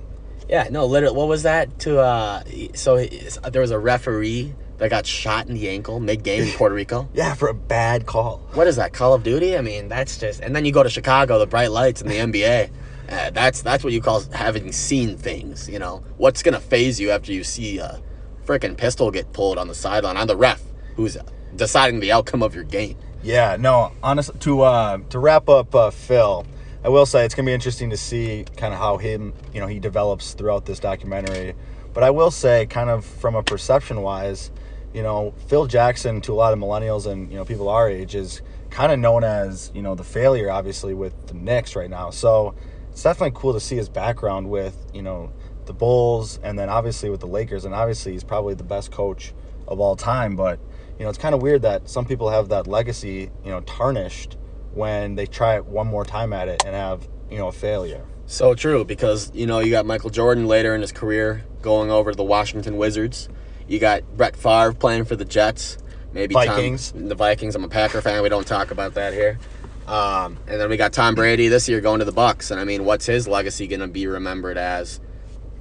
Yeah, 0.49 0.69
no, 0.71 0.87
literally, 0.87 1.17
what 1.17 1.29
was 1.29 1.43
that? 1.43 1.79
To 1.81 2.01
uh, 2.01 2.43
so 2.75 3.05
there 3.05 3.61
was 3.61 3.71
a 3.71 3.79
referee 3.79 4.55
that 4.79 4.89
got 4.91 5.05
shot 5.07 5.47
in 5.47 5.55
the 5.55 5.69
ankle 5.69 6.01
mid 6.01 6.23
game 6.23 6.45
in 6.45 6.51
Puerto 6.57 6.75
Rico. 6.75 7.09
Yeah, 7.13 7.35
for 7.35 7.49
a 7.49 7.55
bad 7.55 8.07
call. 8.07 8.39
What 8.55 8.67
is 8.67 8.77
that? 8.77 8.93
Call 8.93 9.13
of 9.13 9.23
Duty? 9.23 9.59
I 9.59 9.61
mean, 9.61 9.89
that's 9.89 10.17
just. 10.19 10.41
And 10.41 10.57
then 10.57 10.65
you 10.65 10.73
go 10.73 10.83
to 10.83 10.89
Chicago, 10.89 11.39
the 11.39 11.47
bright 11.47 11.71
lights 11.71 12.01
in 12.01 12.09
the 12.09 12.17
NBA. 12.17 12.71
Uh, 13.09 13.31
that's 13.31 13.63
that's 13.63 13.83
what 13.83 13.95
you 13.95 14.03
call 14.03 14.21
having 14.35 14.71
seen 14.71 15.17
things. 15.17 15.67
You 15.67 15.79
know, 15.79 16.05
what's 16.19 16.43
gonna 16.43 16.61
phase 16.61 17.01
you 17.01 17.11
after 17.11 17.33
you 17.33 17.43
see 17.43 17.79
a 17.79 18.03
freaking 18.45 18.77
pistol 18.77 19.11
get 19.11 19.33
pulled 19.33 19.57
on 19.57 19.67
the 19.67 19.75
sideline 19.75 20.19
on 20.19 20.27
the 20.27 20.37
ref 20.37 20.63
who's 20.99 21.17
deciding 21.55 22.00
the 22.00 22.11
outcome 22.11 22.43
of 22.43 22.57
your 22.57 22.64
game. 22.64 22.99
Yeah, 23.23 23.57
no, 23.59 23.93
honestly, 24.02 24.37
to 24.40 24.62
uh, 24.62 24.99
to 25.11 25.19
wrap 25.21 25.49
up 25.49 25.73
uh, 25.73 25.90
Phil, 25.90 26.45
I 26.85 26.88
will 26.88 27.07
say 27.07 27.25
it's 27.25 27.37
gonna 27.37 27.47
be 27.47 27.52
interesting 27.52 27.90
to 27.90 27.97
see 27.97 28.45
kind 28.57 28.75
of 28.75 28.81
how 28.81 28.97
him, 28.99 29.33
you 29.55 29.61
know, 29.61 29.69
he 29.69 29.78
develops 29.78 30.35
throughout 30.35 30.67
this 30.67 30.81
documentary. 30.81 31.55
But 31.95 32.02
I 32.02 32.11
will 32.11 32.33
say, 32.33 32.67
kind 32.67 32.90
of 32.90 33.05
from 33.05 33.37
a 33.37 33.45
perception 33.45 34.02
wise, 34.02 34.50
you 34.93 35.02
know, 35.05 35.35
Phil 35.47 35.67
Jackson 35.67 36.21
to 36.23 36.33
a 36.33 36.35
lot 36.35 36.52
of 36.52 36.59
millennials 36.59 37.07
and 37.07 37.31
you 37.31 37.37
know 37.37 37.45
people 37.45 37.69
our 37.69 37.88
age 37.88 38.17
is 38.17 38.43
kind 38.71 38.90
of 38.90 38.99
known 38.99 39.23
as 39.23 39.71
you 39.75 39.83
know 39.83 39.95
the 39.95 40.05
failure, 40.05 40.50
obviously 40.50 40.95
with 40.95 41.28
the 41.28 41.35
Knicks 41.35 41.76
right 41.76 41.90
now. 41.90 42.11
So 42.11 42.57
it's 42.90 43.05
definitely 43.05 43.38
cool 43.40 43.52
to 43.52 43.61
see 43.61 43.76
his 43.76 43.88
background 43.88 44.50
with 44.50 44.76
you 44.93 45.02
know 45.02 45.31
the 45.67 45.73
Bulls 45.73 46.40
and 46.43 46.59
then 46.59 46.69
obviously 46.69 47.09
with 47.09 47.21
the 47.21 47.28
Lakers, 47.28 47.64
and 47.64 47.73
obviously 47.73 48.12
he's 48.12 48.25
probably 48.25 48.55
the 48.55 48.64
best 48.64 48.90
coach 48.90 49.33
of 49.69 49.78
all 49.78 49.95
time. 49.95 50.35
But 50.35 50.59
you 50.99 51.05
know, 51.05 51.09
it's 51.09 51.19
kind 51.19 51.35
of 51.35 51.43
weird 51.43 51.63
that 51.63 51.89
some 51.89 52.05
people 52.05 52.31
have 52.31 52.49
that 52.49 52.67
legacy, 52.67 53.31
you 53.45 53.51
know, 53.51 53.61
tarnished 53.61 54.37
when 54.75 55.15
they 55.15 55.27
try 55.27 55.57
it 55.57 55.67
one 55.67 55.87
more 55.87 56.05
time 56.05 56.33
at 56.33 56.49
it 56.49 56.65
and 56.65 56.75
have, 56.75 57.09
you 57.31 57.39
know, 57.39 57.49
a 57.49 57.53
failure. 57.53 58.05
So 58.27 58.55
true, 58.55 58.85
because 58.85 59.31
you 59.35 59.47
know 59.47 59.61
you 59.61 59.71
got 59.71 59.87
Michael 59.87 60.11
Jordan 60.11 60.47
later 60.47 60.75
in 60.75 60.83
his 60.83 60.93
career 60.93 61.45
going 61.63 61.91
over 61.91 62.11
to 62.11 62.17
the 62.17 62.25
Washington 62.25 62.77
Wizards. 62.77 63.29
You 63.67 63.79
got 63.79 64.03
Brett 64.17 64.37
Favre 64.37 64.75
playing 64.75 65.07
for 65.07 65.17
the 65.17 65.25
Jets. 65.25 65.79
Maybe 66.13 66.35
Tom- 66.35 66.47
Vikings. 66.47 66.93
the 66.93 67.15
Vikings. 67.15 67.55
I'm 67.55 67.65
a 67.65 67.69
Packer 67.69 68.03
fan. 68.03 68.23
We 68.23 68.29
don't 68.29 68.47
talk 68.47 68.71
about 68.71 68.95
that 68.95 69.15
here. 69.15 69.39
Um, 69.87 70.37
and 70.47 70.61
then 70.61 70.69
we 70.69 70.77
got 70.77 70.93
Tom 70.93 71.15
Brady 71.15 71.49
this 71.49 71.69
year 71.69 71.81
going 71.81 72.01
to 72.01 72.05
the 72.05 72.13
Bucs. 72.13 72.51
And 72.51 72.61
I 72.61 72.65
mean, 72.65 72.85
what's 72.85 73.07
his 73.07 73.27
legacy 73.27 73.67
going 73.67 73.81
to 73.81 73.89
be 73.89 74.07
remembered 74.07 74.59
as 74.59 75.01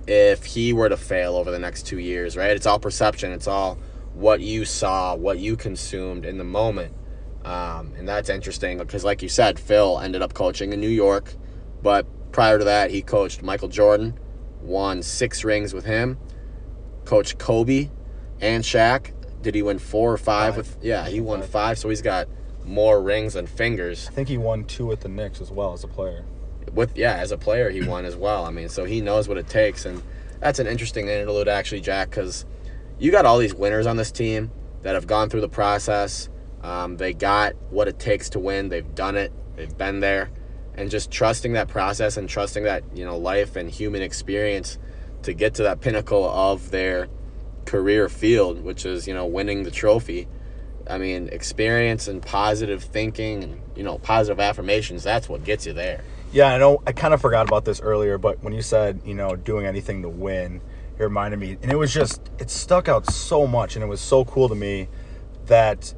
if 0.06 0.44
he 0.44 0.74
were 0.74 0.90
to 0.90 0.98
fail 0.98 1.36
over 1.36 1.52
the 1.52 1.60
next 1.60 1.86
two 1.86 2.00
years? 2.00 2.36
Right? 2.36 2.52
It's 2.52 2.66
all 2.66 2.80
perception. 2.80 3.32
It's 3.32 3.48
all 3.48 3.78
what 4.18 4.42
you 4.42 4.66
saw, 4.66 5.16
what 5.16 5.38
you 5.38 5.56
consumed 5.56 6.26
in 6.26 6.38
the 6.38 6.44
moment. 6.44 6.94
Um, 7.46 7.94
and 7.98 8.08
that's 8.08 8.30
interesting 8.30 8.80
because, 8.80 9.04
like 9.06 9.22
you 9.22 9.30
said, 9.30 9.60
Phil 9.60 10.00
ended 10.00 10.22
up 10.22 10.34
coaching 10.34 10.74
in 10.74 10.82
New 10.82 10.90
York, 10.90 11.34
but 11.82 12.06
prior 12.32 12.58
to 12.58 12.66
that, 12.66 12.90
he 12.92 13.02
coached 13.02 13.44
Michael 13.44 13.68
Jordan, 13.68 14.20
won 14.62 15.04
six 15.04 15.44
rings 15.44 15.74
with 15.74 15.86
him, 15.86 16.18
coached 17.06 17.38
Kobe 17.38 17.90
and 18.42 18.64
Shaq. 18.64 19.14
Did 19.44 19.54
he 19.56 19.62
win 19.62 19.78
four 19.80 20.12
or 20.12 20.18
five, 20.18 20.56
Five. 20.56 20.58
with? 20.58 20.78
Yeah, 20.82 21.08
he 21.08 21.22
won 21.22 21.42
five, 21.44 21.78
so 21.78 21.88
he's 21.90 22.02
got 22.02 22.28
more 22.66 23.02
rings 23.02 23.36
than 23.36 23.46
fingers. 23.48 24.08
I 24.10 24.14
think 24.14 24.28
he 24.28 24.38
won 24.38 24.66
two 24.66 24.88
with 24.88 25.02
the 25.02 25.10
Knicks 25.10 25.40
as 25.40 25.52
well 25.52 25.74
as 25.74 25.84
a 25.84 25.88
player. 25.88 26.26
With 26.74 26.98
yeah, 26.98 27.14
as 27.14 27.32
a 27.32 27.38
player, 27.38 27.70
he 27.70 27.82
won 27.84 28.04
as 28.04 28.16
well. 28.16 28.46
I 28.46 28.50
mean, 28.50 28.68
so 28.68 28.84
he 28.84 29.00
knows 29.00 29.30
what 29.30 29.38
it 29.38 29.48
takes, 29.48 29.86
and 29.86 30.02
that's 30.42 30.60
an 30.60 30.68
interesting 30.68 31.08
interlude 31.08 31.48
actually, 31.48 31.82
Jack, 31.82 32.10
because 32.10 32.46
you 33.00 33.12
got 33.12 33.26
all 33.26 33.38
these 33.38 33.54
winners 33.54 33.86
on 33.86 33.98
this 33.98 34.12
team 34.12 34.52
that 34.82 34.96
have 34.96 35.08
gone 35.08 35.30
through 35.30 35.42
the 35.42 35.50
process. 35.50 36.30
Um, 36.62 36.98
they 36.98 37.14
got 37.14 37.54
what 37.70 37.88
it 37.88 38.00
takes 38.00 38.30
to 38.32 38.40
win. 38.40 38.70
They've 38.70 38.96
done 38.96 39.16
it. 39.16 39.32
They've 39.56 39.76
been 39.76 40.00
there, 40.00 40.30
and 40.76 40.90
just 40.90 41.12
trusting 41.12 41.54
that 41.54 41.68
process 41.68 42.18
and 42.18 42.28
trusting 42.28 42.64
that 42.64 42.84
you 42.96 43.06
know 43.06 43.18
life 43.18 43.56
and 43.56 43.70
human 43.70 44.02
experience 44.02 44.78
to 45.24 45.34
get 45.34 45.56
to 45.56 45.64
that 45.64 45.82
pinnacle 45.82 46.26
of 46.30 46.72
their 46.72 47.08
career 47.66 48.10
field, 48.10 48.64
which 48.64 48.86
is 48.86 49.08
you 49.08 49.14
know 49.14 49.26
winning 49.26 49.64
the 49.64 49.72
trophy. 49.72 50.28
I 50.90 50.98
mean, 50.98 51.28
experience 51.32 52.08
and 52.08 52.22
positive 52.22 52.84
thinking 52.84 53.44
and 53.44 53.62
you 53.76 53.84
know 53.84 53.98
positive 54.00 54.40
affirmations. 54.40 55.04
That's 55.04 55.30
what 55.30 55.44
gets 55.44 55.66
you 55.66 55.74
there. 55.74 56.04
Yeah, 56.32 56.54
I 56.54 56.58
know. 56.58 56.82
I 56.86 56.92
kind 56.92 57.14
of 57.14 57.22
forgot 57.22 57.48
about 57.48 57.66
this 57.66 57.80
earlier, 57.80 58.18
but 58.18 58.44
when 58.44 58.54
you 58.54 58.62
said, 58.62 59.02
you 59.06 59.14
know, 59.14 59.36
doing 59.36 59.66
anything 59.66 60.02
to 60.02 60.10
win, 60.10 60.62
it 61.00 61.04
reminded 61.04 61.40
me, 61.40 61.58
and 61.62 61.72
it 61.72 61.76
was 61.76 61.94
just, 61.94 62.22
it 62.40 62.50
stuck 62.50 62.88
out 62.88 63.10
so 63.12 63.46
much, 63.48 63.76
and 63.76 63.84
it 63.84 63.88
was 63.88 64.02
so 64.02 64.26
cool 64.26 64.50
to 64.50 64.56
me 64.56 64.88
that 65.46 65.94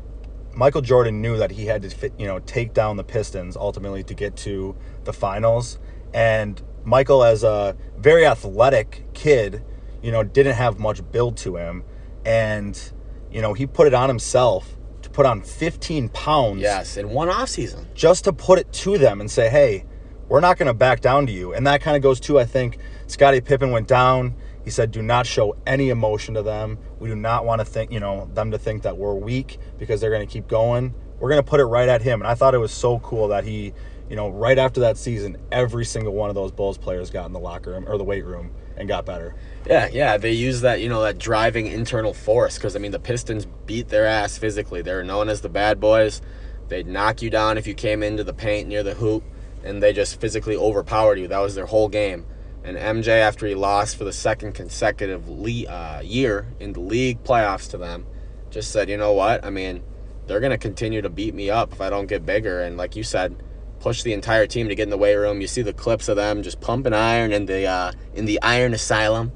Michael 0.54 0.82
Jordan 0.82 1.22
knew 1.22 1.38
that 1.38 1.52
he 1.52 1.66
had 1.66 1.82
to, 1.84 1.90
fit, 1.90 2.14
you 2.18 2.28
know, 2.28 2.40
take 2.40 2.74
down 2.74 2.98
the 2.98 3.04
Pistons 3.04 3.56
ultimately 3.56 4.04
to 4.04 4.14
get 4.14 4.36
to 4.38 4.76
the 5.06 5.14
finals, 5.14 5.80
and 6.14 6.62
Michael, 6.84 7.24
as 7.24 7.44
a 7.44 7.76
very 7.98 8.26
athletic 8.26 9.06
kid, 9.14 9.64
you 10.02 10.12
know, 10.12 10.24
didn't 10.24 10.56
have 10.56 10.80
much 10.80 11.02
build 11.12 11.38
to 11.38 11.56
him, 11.58 11.84
and 12.26 12.92
you 13.32 13.42
know, 13.42 13.54
he 13.54 13.68
put 13.68 13.86
it 13.86 13.94
on 13.94 14.10
himself 14.10 14.76
to 15.04 15.10
put 15.10 15.26
on 15.26 15.42
15 15.42 16.10
pounds 16.10 16.62
Yes, 16.62 16.98
in 16.98 17.10
one 17.12 17.30
off 17.30 17.50
season. 17.50 17.86
just 17.94 18.24
to 18.24 18.34
put 18.34 18.58
it 18.58 18.72
to 18.74 18.98
them 18.98 19.22
and 19.22 19.30
say, 19.30 19.50
hey, 19.50 19.86
we're 20.28 20.40
not 20.40 20.58
going 20.58 20.68
to 20.68 20.74
back 20.74 21.00
down 21.02 21.28
to 21.28 21.32
you. 21.32 21.54
And 21.54 21.66
that 21.68 21.82
kind 21.82 21.96
of 21.96 22.02
goes 22.02 22.20
to, 22.22 22.40
I 22.40 22.46
think, 22.46 22.80
Scottie 23.08 23.40
Pippen 23.42 23.70
went 23.72 23.88
down. 23.88 24.36
He 24.70 24.72
said, 24.72 24.92
do 24.92 25.02
not 25.02 25.26
show 25.26 25.56
any 25.66 25.90
emotion 25.90 26.36
to 26.36 26.44
them. 26.44 26.78
We 27.00 27.10
do 27.10 27.16
not 27.16 27.44
want 27.44 27.60
to 27.60 27.66
think, 27.66 27.92
you 27.92 28.00
know, 28.00 28.30
them 28.36 28.52
to 28.52 28.60
think 28.60 28.84
that 28.84 29.00
we're 29.00 29.16
weak 29.16 29.58
because 29.80 30.00
they're 30.00 30.12
going 30.12 30.28
to 30.28 30.32
keep 30.32 30.48
going. 30.48 30.94
We're 31.20 31.30
going 31.30 31.44
to 31.44 31.50
put 31.50 31.60
it 31.60 31.66
right 31.66 31.90
at 31.90 32.04
him. 32.04 32.22
And 32.22 32.28
I 32.28 32.36
thought 32.36 32.54
it 32.54 32.60
was 32.60 32.72
so 32.72 33.00
cool 33.00 33.30
that 33.30 33.46
he, 33.46 33.74
you 34.12 34.16
know, 34.16 34.30
right 34.30 34.60
after 34.60 34.82
that 34.82 34.96
season, 34.96 35.38
every 35.52 35.86
single 35.86 36.14
one 36.14 36.30
of 36.30 36.36
those 36.36 36.52
Bulls 36.52 36.78
players 36.78 37.10
got 37.10 37.26
in 37.26 37.34
the 37.34 37.40
locker 37.40 37.72
room 37.72 37.86
or 37.88 37.98
the 37.98 38.04
weight 38.04 38.24
room 38.26 38.52
and 38.78 38.88
got 38.88 39.08
better. 39.08 39.34
Yeah, 39.66 39.90
yeah, 39.92 40.18
they 40.18 40.34
use 40.34 40.62
that, 40.62 40.82
you 40.82 40.88
know, 40.88 41.02
that 41.02 41.18
driving 41.18 41.66
internal 41.66 42.14
force 42.14 42.60
because 42.60 42.76
I 42.76 42.80
mean 42.80 42.92
the 42.92 43.00
Pistons 43.00 43.48
beat 43.66 43.88
their 43.88 44.06
ass 44.06 44.38
physically. 44.38 44.84
They're 44.84 45.04
known 45.04 45.30
as 45.30 45.42
the 45.42 45.50
bad 45.50 45.80
boys. 45.80 46.22
They'd 46.68 46.86
knock 46.86 47.24
you 47.24 47.32
down 47.32 47.58
if 47.58 47.66
you 47.66 47.74
came 47.74 48.04
into 48.04 48.24
the 48.24 48.36
paint 48.36 48.68
near 48.68 48.84
the 48.84 48.94
hoop, 48.94 49.24
and 49.64 49.82
they 49.82 49.94
just 49.94 50.22
physically 50.22 50.56
overpowered 50.56 51.18
you. 51.18 51.28
That 51.28 51.40
was 51.40 51.56
their 51.56 51.66
whole 51.66 51.90
game. 51.90 52.28
And 52.64 52.78
MJ, 52.78 53.08
after 53.08 53.48
he 53.48 53.56
lost 53.56 53.96
for 53.96 54.04
the 54.04 54.12
second 54.14 54.54
consecutive 54.54 55.30
le- 55.30 55.66
uh, 55.68 56.02
year 56.04 56.48
in 56.60 56.74
the 56.74 56.82
league 56.82 57.24
playoffs 57.24 57.70
to 57.72 57.78
them, 57.78 58.06
just 58.50 58.72
said, 58.72 58.90
you 58.90 58.98
know 58.98 59.14
what? 59.14 59.46
I 59.46 59.50
mean, 59.50 59.82
they're 60.28 60.40
gonna 60.40 60.58
continue 60.58 61.02
to 61.02 61.10
beat 61.10 61.34
me 61.34 61.50
up 61.50 61.72
if 61.72 61.82
I 61.82 61.90
don't 61.90 62.08
get 62.08 62.26
bigger. 62.26 62.62
And 62.62 62.78
like 62.78 62.96
you 62.96 63.04
said, 63.04 63.36
push 63.80 64.04
the 64.04 64.14
entire 64.14 64.46
team 64.46 64.68
to 64.68 64.76
get 64.76 64.84
in 64.84 64.90
the 64.90 64.98
weight 64.98 65.16
room. 65.16 65.40
You 65.42 65.48
see 65.48 65.62
the 65.62 65.74
clips 65.74 66.10
of 66.10 66.18
them 66.18 66.44
just 66.44 66.60
pumping 66.60 66.94
iron 66.94 67.32
in 67.32 67.46
the 67.46 67.66
uh, 67.66 67.92
in 68.14 68.26
the 68.26 68.40
Iron 68.42 68.74
Asylum, 68.74 69.32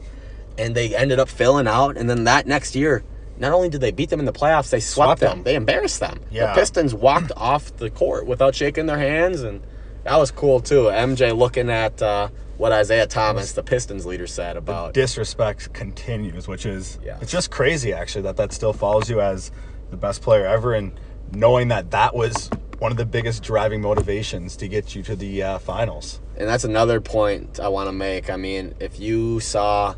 and 0.57 0.75
they 0.75 0.93
ended 0.95 1.17
up 1.19 1.29
filling 1.29 1.67
out. 1.67 1.97
And 1.97 2.09
then 2.09 2.25
that 2.25 2.45
next 2.45 2.75
year, 2.75 3.03
not 3.37 3.53
only 3.53 3.69
did 3.69 3.81
they 3.81 3.91
beat 3.91 4.09
them 4.09 4.19
in 4.19 4.25
the 4.25 4.33
playoffs, 4.33 4.69
they 4.69 4.79
swept, 4.81 5.19
Swept 5.19 5.21
them. 5.21 5.29
them. 5.39 5.43
They 5.43 5.55
embarrassed 5.55 5.99
them. 6.01 6.19
Yeah. 6.29 6.47
The 6.53 6.59
Pistons 6.59 6.93
walked 6.93 7.31
off 7.37 7.75
the 7.77 7.89
court 7.89 8.27
without 8.27 8.53
shaking 8.53 8.85
their 8.85 8.99
hands, 8.99 9.41
and 9.41 9.61
That 10.03 10.17
was 10.17 10.31
cool 10.31 10.59
too. 10.59 10.83
MJ 10.85 11.35
looking 11.37 11.69
at 11.69 12.01
uh, 12.01 12.29
what 12.57 12.71
Isiah 12.77 13.07
Thomas, 13.07 13.53
the 13.53 13.63
Pistons 13.63 14.05
leader, 14.05 14.27
said 14.27 14.57
about. 14.57 14.93
Disrespect 14.93 15.73
continues, 15.73 16.47
which 16.47 16.65
is 16.65 16.99
Yeah. 17.03 17.17
it's 17.21 17.31
just 17.31 17.51
crazy 17.51 17.93
actually 17.93 18.23
that 18.23 18.37
that 18.37 18.51
still 18.51 18.73
follows 18.73 19.09
you 19.09 19.21
as 19.21 19.51
the 19.91 19.97
best 19.97 20.21
player 20.21 20.45
ever, 20.45 20.73
and 20.73 20.99
knowing 21.31 21.69
that 21.69 21.91
that 21.91 22.15
was 22.15 22.49
one 22.79 22.91
of 22.91 22.97
the 22.97 23.05
biggest 23.05 23.43
driving 23.43 23.81
motivations 23.81 24.57
to 24.57 24.67
get 24.67 24.93
you 24.95 25.03
to 25.03 25.15
the 25.15 25.41
uh, 25.41 25.59
finals. 25.59 26.19
And 26.35 26.49
that's 26.49 26.63
another 26.63 26.99
point 26.99 27.59
I 27.59 27.69
want 27.69 27.87
to 27.87 27.93
make. 27.93 28.29
I 28.29 28.35
mean, 28.35 28.73
if 28.79 28.99
you 28.99 29.39
saw 29.39 29.95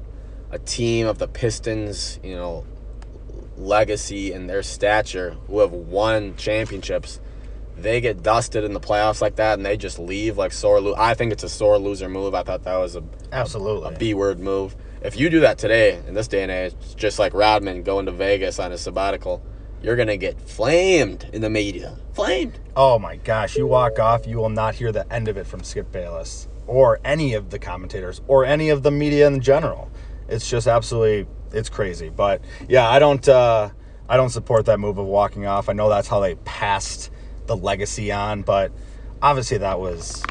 a 0.51 0.59
team 0.59 1.07
of 1.07 1.17
the 1.17 1.27
Pistons, 1.27 2.19
you 2.23 2.35
know, 2.35 2.65
legacy 3.57 4.33
and 4.33 4.49
their 4.49 4.61
stature 4.61 5.31
who 5.47 5.59
have 5.59 5.71
won 5.71 6.35
championships, 6.35 7.19
they 7.77 7.99
get 8.01 8.23
dusted 8.23 8.63
in 8.63 8.73
the 8.73 8.79
playoffs 8.79 9.21
like 9.21 9.35
that 9.35 9.57
and 9.57 9.65
they 9.65 9.77
just 9.77 9.99
leave 9.99 10.37
like 10.37 10.51
sore 10.51 10.79
lo- 10.79 10.95
I 10.97 11.13
think 11.13 11.31
it's 11.31 11.43
a 11.43 11.49
sore 11.49 11.77
loser 11.77 12.07
move. 12.09 12.33
I 12.33 12.43
thought 12.43 12.63
that 12.63 12.77
was 12.77 12.95
a 12.95 13.03
Absolutely. 13.31 13.93
a 13.93 13.97
B 13.97 14.13
word 14.13 14.39
move. 14.39 14.75
If 15.01 15.17
you 15.19 15.29
do 15.29 15.41
that 15.41 15.57
today 15.57 16.01
in 16.07 16.13
this 16.13 16.27
day 16.27 16.41
and 16.43 16.51
age, 16.51 16.73
just 16.95 17.19
like 17.19 17.33
Rodman 17.33 17.83
going 17.83 18.05
to 18.07 18.11
Vegas 18.11 18.59
on 18.59 18.71
his 18.71 18.81
sabbatical, 18.81 19.43
you're 19.81 19.95
gonna 19.95 20.17
get 20.17 20.39
flamed 20.41 21.29
in 21.33 21.41
the 21.41 21.49
media. 21.49 21.97
Flamed. 22.13 22.59
Oh 22.75 22.97
my 22.97 23.17
gosh, 23.17 23.55
you 23.55 23.67
walk 23.67 23.99
off, 23.99 24.25
you 24.25 24.37
will 24.37 24.49
not 24.49 24.73
hear 24.75 24.91
the 24.91 25.11
end 25.13 25.27
of 25.27 25.37
it 25.37 25.45
from 25.45 25.63
Skip 25.63 25.91
Bayless 25.91 26.47
or 26.65 26.99
any 27.05 27.35
of 27.35 27.51
the 27.51 27.59
commentators 27.59 28.21
or 28.27 28.45
any 28.45 28.69
of 28.69 28.81
the 28.83 28.89
media 28.91 29.27
in 29.27 29.41
general. 29.41 29.91
It's 30.27 30.49
just 30.49 30.67
absolutely 30.67 31.27
it's 31.51 31.69
crazy. 31.69 32.09
But 32.09 32.41
yeah, 32.67 32.89
I 32.89 32.99
don't 32.99 33.27
uh 33.27 33.69
I 34.07 34.17
don't 34.17 34.29
support 34.29 34.65
that 34.67 34.79
move 34.79 34.97
of 34.97 35.05
walking 35.05 35.45
off. 35.45 35.67
I 35.69 35.73
know 35.73 35.89
that's 35.89 36.07
how 36.07 36.19
they 36.19 36.35
passed 36.35 37.11
the 37.47 37.55
legacy 37.55 38.11
on, 38.11 38.41
but 38.41 38.71
obviously 39.21 39.57
that 39.59 39.79
was, 39.79 40.23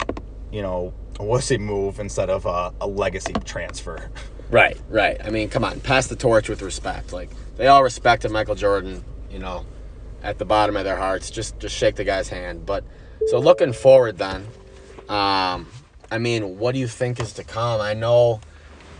you 0.53 0.63
know, 0.63 0.93
a 1.15 1.23
wussy 1.23 1.59
move 1.59 2.01
instead 2.01 2.31
of 2.31 2.47
a, 2.47 2.73
a 2.81 2.87
legacy 2.87 3.35
transfer. 3.45 4.11
Right, 4.51 4.79
right. 4.89 5.17
I 5.25 5.31
mean, 5.31 5.49
come 5.49 5.65
on, 5.65 5.81
pass 5.81 6.07
the 6.07 6.15
torch 6.15 6.51
with 6.51 6.61
respect. 6.63 7.13
Like 7.13 7.31
they 7.57 7.67
all 7.67 7.83
respected 7.83 8.31
Michael 8.31 8.55
Jordan, 8.55 9.03
you 9.31 9.39
know, 9.39 9.65
at 10.23 10.39
the 10.39 10.45
bottom 10.45 10.77
of 10.77 10.85
their 10.85 10.99
hearts. 10.99 11.31
Just 11.31 11.59
just 11.59 11.75
shake 11.75 11.97
the 11.97 12.05
guy's 12.05 12.29
hand. 12.29 12.67
But 12.67 12.85
so 13.27 13.39
looking 13.41 13.73
forward 13.73 14.19
then, 14.19 14.47
um, 15.09 15.67
I 16.11 16.19
mean, 16.19 16.59
what 16.59 16.73
do 16.73 16.79
you 16.79 16.87
think 16.87 17.19
is 17.21 17.33
to 17.33 17.43
come? 17.43 17.81
I 17.81 17.95
know 17.95 18.41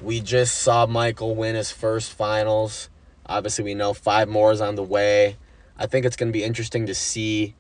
we 0.03 0.21
just 0.21 0.59
saw 0.59 0.87
Michael 0.87 1.35
win 1.35 1.55
his 1.55 1.71
first 1.71 2.13
finals. 2.13 2.89
Obviously, 3.27 3.65
we 3.65 3.75
know 3.75 3.95
five 3.95 4.29
more 4.29 4.51
is 4.51 4.61
on 4.61 4.75
the 4.75 4.83
way. 4.83 5.37
I 5.79 5.87
think 5.87 6.05
it's 6.05 6.17
going 6.17 6.29
to 6.29 6.33
be 6.33 6.45
interesting 6.45 6.87
to 6.87 6.95
see, 6.95 7.55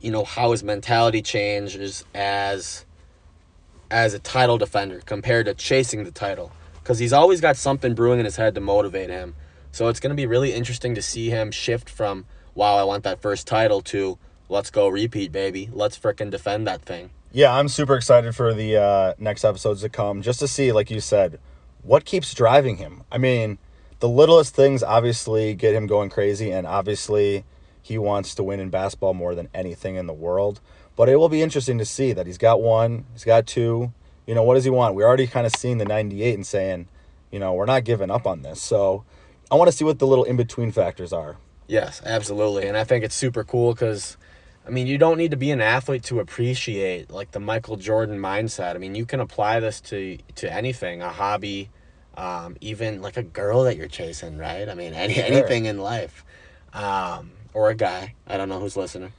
you 0.00 0.10
know, 0.10 0.24
how 0.24 0.52
his 0.52 0.62
mentality 0.62 1.22
changes 1.22 2.04
as 2.14 2.84
as 3.90 4.14
a 4.14 4.18
title 4.20 4.56
defender 4.56 5.00
compared 5.04 5.46
to 5.46 5.54
chasing 5.54 6.04
the 6.04 6.12
title 6.12 6.52
because 6.82 6.98
he's 6.98 7.12
always 7.12 7.40
got 7.40 7.56
something 7.56 7.94
brewing 7.94 8.20
in 8.20 8.24
his 8.24 8.36
head 8.36 8.54
to 8.54 8.60
motivate 8.60 9.10
him. 9.10 9.34
So 9.72 9.88
it's 9.88 10.00
going 10.00 10.10
to 10.10 10.16
be 10.16 10.26
really 10.26 10.52
interesting 10.52 10.94
to 10.94 11.02
see 11.02 11.30
him 11.30 11.50
shift 11.50 11.88
from 11.88 12.26
wow, 12.54 12.76
I 12.76 12.84
want 12.84 13.04
that 13.04 13.22
first 13.22 13.46
title 13.46 13.80
to 13.82 14.18
let's 14.48 14.70
go 14.70 14.88
repeat, 14.88 15.32
baby. 15.32 15.70
Let's 15.72 15.98
frickin' 15.98 16.30
defend 16.30 16.66
that 16.66 16.82
thing. 16.82 17.10
Yeah, 17.32 17.54
I'm 17.54 17.68
super 17.68 17.94
excited 17.94 18.34
for 18.34 18.52
the 18.52 18.76
uh, 18.76 19.14
next 19.18 19.44
episodes 19.44 19.82
to 19.82 19.88
come, 19.88 20.20
just 20.20 20.40
to 20.40 20.48
see, 20.48 20.72
like 20.72 20.90
you 20.90 21.00
said, 21.00 21.38
what 21.82 22.04
keeps 22.04 22.34
driving 22.34 22.76
him. 22.76 23.04
I 23.10 23.18
mean, 23.18 23.58
the 24.00 24.08
littlest 24.08 24.54
things 24.54 24.82
obviously 24.82 25.54
get 25.54 25.74
him 25.74 25.86
going 25.86 26.10
crazy, 26.10 26.50
and 26.50 26.66
obviously 26.66 27.44
he 27.82 27.98
wants 27.98 28.34
to 28.36 28.42
win 28.42 28.60
in 28.60 28.70
basketball 28.70 29.14
more 29.14 29.34
than 29.34 29.48
anything 29.54 29.96
in 29.96 30.06
the 30.06 30.12
world. 30.12 30.60
But 30.96 31.08
it 31.08 31.16
will 31.16 31.28
be 31.28 31.42
interesting 31.42 31.78
to 31.78 31.84
see 31.84 32.12
that 32.12 32.26
he's 32.26 32.38
got 32.38 32.60
one, 32.60 33.04
he's 33.12 33.24
got 33.24 33.46
two. 33.46 33.92
You 34.26 34.34
know, 34.34 34.42
what 34.42 34.54
does 34.54 34.64
he 34.64 34.70
want? 34.70 34.94
We're 34.94 35.06
already 35.06 35.26
kind 35.26 35.46
of 35.46 35.52
seeing 35.56 35.78
the 35.78 35.84
98 35.84 36.34
and 36.34 36.46
saying, 36.46 36.88
you 37.30 37.38
know, 37.38 37.54
we're 37.54 37.66
not 37.66 37.84
giving 37.84 38.10
up 38.10 38.26
on 38.26 38.42
this. 38.42 38.60
So 38.60 39.04
I 39.50 39.54
want 39.56 39.70
to 39.70 39.76
see 39.76 39.84
what 39.84 39.98
the 39.98 40.06
little 40.06 40.24
in 40.24 40.36
between 40.36 40.70
factors 40.72 41.12
are. 41.12 41.36
Yes, 41.66 42.02
absolutely. 42.04 42.66
And 42.66 42.76
I 42.76 42.84
think 42.84 43.04
it's 43.04 43.14
super 43.14 43.44
cool 43.44 43.72
because, 43.72 44.16
I 44.66 44.70
mean, 44.70 44.86
you 44.86 44.98
don't 44.98 45.16
need 45.16 45.30
to 45.30 45.36
be 45.36 45.50
an 45.50 45.60
athlete 45.60 46.02
to 46.04 46.20
appreciate 46.20 47.10
like 47.10 47.30
the 47.30 47.40
Michael 47.40 47.76
Jordan 47.76 48.18
mindset. 48.18 48.74
I 48.74 48.78
mean, 48.78 48.94
you 48.94 49.06
can 49.06 49.20
apply 49.20 49.60
this 49.60 49.80
to 49.82 50.18
to 50.36 50.52
anything, 50.52 51.00
a 51.00 51.08
hobby, 51.10 51.70
um, 52.16 52.56
even 52.60 53.00
like 53.02 53.16
a 53.16 53.22
girl 53.22 53.62
that 53.64 53.76
you're 53.76 53.88
chasing, 53.88 54.36
right? 54.36 54.68
I 54.68 54.74
mean, 54.74 54.92
any, 54.94 55.14
Sure. 55.14 55.24
anything 55.24 55.64
in 55.66 55.78
life, 55.78 56.24
um, 56.72 57.30
or 57.54 57.70
a 57.70 57.74
guy. 57.74 58.14
I 58.26 58.36
don't 58.36 58.48
know 58.48 58.60
who's 58.60 58.76
listening, 58.76 59.12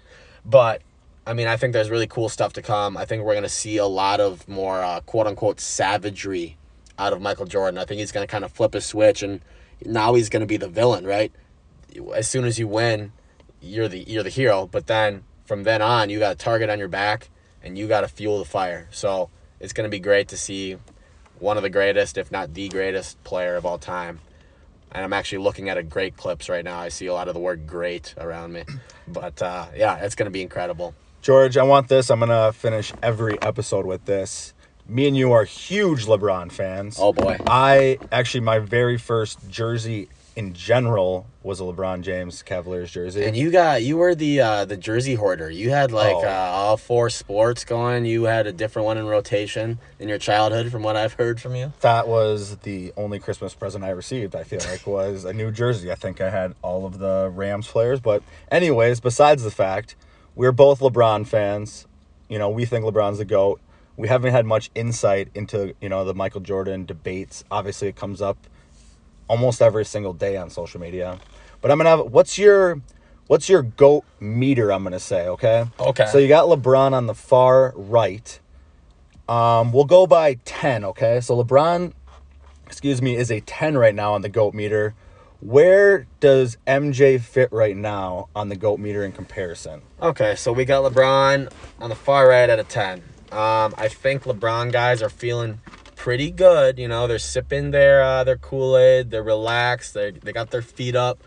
but 0.45 0.81
I 1.25 1.33
mean, 1.33 1.47
I 1.47 1.57
think 1.57 1.73
there's 1.73 1.89
really 1.89 2.07
cool 2.07 2.29
stuff 2.29 2.53
to 2.53 2.61
come. 2.61 2.97
I 2.97 3.05
think 3.05 3.23
we're 3.23 3.35
gonna 3.35 3.49
see 3.49 3.77
a 3.77 3.85
lot 3.85 4.19
of 4.19 4.47
more 4.47 4.81
uh, 4.81 5.01
quote 5.01 5.27
unquote 5.27 5.59
savagery 5.59 6.57
out 6.97 7.13
of 7.13 7.21
Michael 7.21 7.45
Jordan. 7.45 7.77
I 7.77 7.85
think 7.85 7.99
he's 7.99 8.11
gonna 8.11 8.27
kind 8.27 8.43
of 8.43 8.51
flip 8.51 8.75
a 8.75 8.81
switch, 8.81 9.21
and 9.23 9.41
now 9.85 10.13
he's 10.15 10.29
gonna 10.29 10.45
be 10.45 10.57
the 10.57 10.69
villain, 10.69 11.05
right? 11.05 11.31
as 12.15 12.29
soon 12.29 12.45
as 12.45 12.57
you 12.57 12.67
win, 12.67 13.11
you're 13.61 13.87
the 13.87 13.99
you're 13.99 14.23
the 14.23 14.29
hero. 14.29 14.67
But 14.67 14.87
then 14.87 15.23
from 15.45 15.63
then 15.63 15.81
on, 15.81 16.09
you 16.09 16.19
got 16.19 16.33
a 16.33 16.37
target 16.37 16.69
on 16.69 16.79
your 16.79 16.87
back, 16.87 17.29
and 17.63 17.77
you 17.77 17.87
got 17.87 18.01
to 18.01 18.07
fuel 18.07 18.39
the 18.39 18.45
fire. 18.45 18.87
So 18.91 19.29
it's 19.59 19.73
gonna 19.73 19.89
be 19.89 19.99
great 19.99 20.27
to 20.29 20.37
see 20.37 20.77
one 21.39 21.57
of 21.57 21.63
the 21.63 21.69
greatest, 21.69 22.17
if 22.17 22.31
not 22.31 22.53
the 22.53 22.69
greatest 22.69 23.21
player 23.23 23.55
of 23.55 23.65
all 23.65 23.77
time. 23.77 24.19
And 24.91 25.03
I'm 25.03 25.13
actually 25.13 25.39
looking 25.39 25.69
at 25.69 25.77
a 25.77 25.83
great 25.83 26.17
clips 26.17 26.49
right 26.49 26.63
now. 26.63 26.79
I 26.79 26.89
see 26.89 27.05
a 27.05 27.13
lot 27.13 27.27
of 27.27 27.33
the 27.33 27.39
word 27.39 27.65
"great" 27.65 28.13
around 28.17 28.53
me, 28.53 28.63
but 29.07 29.41
uh, 29.41 29.67
yeah, 29.75 29.97
it's 29.97 30.15
gonna 30.15 30.29
be 30.29 30.41
incredible. 30.41 30.93
George, 31.21 31.55
I 31.55 31.63
want 31.63 31.87
this. 31.87 32.09
I'm 32.09 32.17
going 32.17 32.29
to 32.29 32.51
finish 32.51 32.91
every 33.03 33.39
episode 33.43 33.85
with 33.85 34.05
this. 34.05 34.55
Me 34.87 35.07
and 35.07 35.15
you 35.15 35.31
are 35.33 35.43
huge 35.43 36.07
LeBron 36.07 36.51
fans. 36.51 36.97
Oh 36.99 37.13
boy, 37.13 37.37
I 37.45 37.99
actually 38.11 38.41
my 38.41 38.57
very 38.57 38.97
first 38.97 39.47
jersey 39.47 40.09
in 40.35 40.53
general 40.53 41.25
was 41.43 41.59
a 41.59 41.63
LeBron 41.63 42.01
James 42.01 42.41
Cavaliers 42.43 42.91
jersey. 42.91 43.25
and 43.25 43.35
you 43.35 43.51
got 43.51 43.83
you 43.83 43.97
were 43.97 44.15
the 44.15 44.39
uh, 44.39 44.65
the 44.65 44.77
jersey 44.77 45.15
hoarder. 45.15 45.49
You 45.49 45.71
had 45.71 45.91
like 45.91 46.15
Oh. 46.15 46.23
uh, 46.25 46.51
all 46.53 46.77
four 46.77 47.09
sports 47.09 47.65
going. 47.65 48.05
You 48.05 48.23
had 48.23 48.47
a 48.47 48.53
different 48.53 48.85
one 48.85 48.97
in 48.97 49.05
rotation 49.07 49.79
in 49.99 50.07
your 50.07 50.17
childhood, 50.17 50.71
from 50.71 50.83
what 50.83 50.95
I've 50.95 51.13
heard 51.13 51.41
from 51.41 51.55
you. 51.55 51.73
that 51.81 52.07
was 52.07 52.57
the 52.57 52.93
only 52.95 53.19
Christmas 53.19 53.53
present 53.53 53.83
I 53.83 53.89
received. 53.89 54.35
I 54.35 54.43
feel 54.43 54.59
like 54.69 54.85
was 54.87 55.25
a 55.25 55.33
new 55.33 55.51
jersey. 55.51 55.91
I 55.91 55.95
think 55.95 56.21
I 56.21 56.29
had 56.29 56.55
all 56.61 56.85
of 56.85 56.99
the 56.99 57.29
Rams 57.33 57.67
players, 57.67 57.99
but 57.99 58.23
anyways, 58.51 58.99
besides 58.99 59.43
the 59.43 59.51
fact 59.51 59.95
we're 60.35 60.53
both 60.53 60.79
LeBron 60.79 61.27
fans. 61.27 61.87
You 62.29 62.39
know, 62.39 62.49
we 62.49 62.63
think 62.63 62.85
LeBron's 62.85 63.17
the 63.17 63.25
goat. 63.25 63.59
We 63.97 64.07
haven't 64.07 64.31
had 64.31 64.45
much 64.45 64.71
insight 64.73 65.27
into 65.35 65.75
you 65.81 65.89
know 65.89 66.05
the 66.05 66.13
Michael 66.13 66.39
Jordan 66.39 66.85
debates. 66.85 67.43
Obviously, 67.51 67.89
it 67.89 67.97
comes 67.97 68.21
up 68.21 68.37
almost 69.27 69.61
every 69.61 69.85
single 69.85 70.13
day 70.13 70.37
on 70.37 70.49
social 70.49 70.79
media. 70.79 71.19
But 71.61 71.71
I'm 71.71 71.77
gonna 71.77 71.89
have 71.89 72.11
what's 72.11 72.37
your 72.37 72.81
what's 73.27 73.47
your 73.47 73.61
goat 73.61 74.03
meter? 74.19 74.71
I'm 74.71 74.83
gonna 74.83 74.99
say 74.99 75.27
okay. 75.27 75.65
Okay. 75.79 76.07
So 76.11 76.17
you 76.17 76.27
got 76.27 76.45
LeBron 76.47 76.93
on 76.93 77.07
the 77.07 77.15
far 77.15 77.73
right. 77.75 78.39
Um, 79.29 79.71
we'll 79.71 79.85
go 79.85 80.07
by 80.07 80.35
ten. 80.45 80.83
Okay. 80.83 81.21
So 81.21 81.41
LeBron, 81.41 81.93
excuse 82.65 83.01
me, 83.01 83.15
is 83.15 83.31
a 83.31 83.39
ten 83.41 83.77
right 83.77 83.95
now 83.95 84.13
on 84.13 84.21
the 84.21 84.29
goat 84.29 84.53
meter. 84.53 84.95
Where 85.41 86.05
does 86.19 86.57
MJ 86.67 87.19
fit 87.19 87.51
right 87.51 87.75
now 87.75 88.29
on 88.35 88.49
the 88.49 88.55
goat 88.55 88.79
meter 88.79 89.03
in 89.03 89.11
comparison? 89.11 89.81
Okay, 89.99 90.35
so 90.35 90.53
we 90.53 90.65
got 90.65 90.83
LeBron 90.83 91.51
on 91.79 91.89
the 91.89 91.95
far 91.95 92.27
right 92.29 92.47
at 92.47 92.59
a 92.59 92.63
10. 92.63 92.99
Um, 93.31 93.73
I 93.75 93.87
think 93.87 94.25
LeBron 94.25 94.71
guys 94.71 95.01
are 95.01 95.09
feeling 95.09 95.59
pretty 96.01 96.31
good. 96.31 96.79
You 96.79 96.87
know, 96.87 97.05
they're 97.05 97.19
sipping 97.19 97.69
their 97.69 98.01
uh, 98.01 98.23
their 98.23 98.35
Kool 98.35 98.75
Aid, 98.75 99.11
they're 99.11 99.21
relaxed, 99.21 99.93
they 99.93 100.09
they 100.09 100.33
got 100.33 100.49
their 100.49 100.63
feet 100.63 100.95
up. 100.95 101.23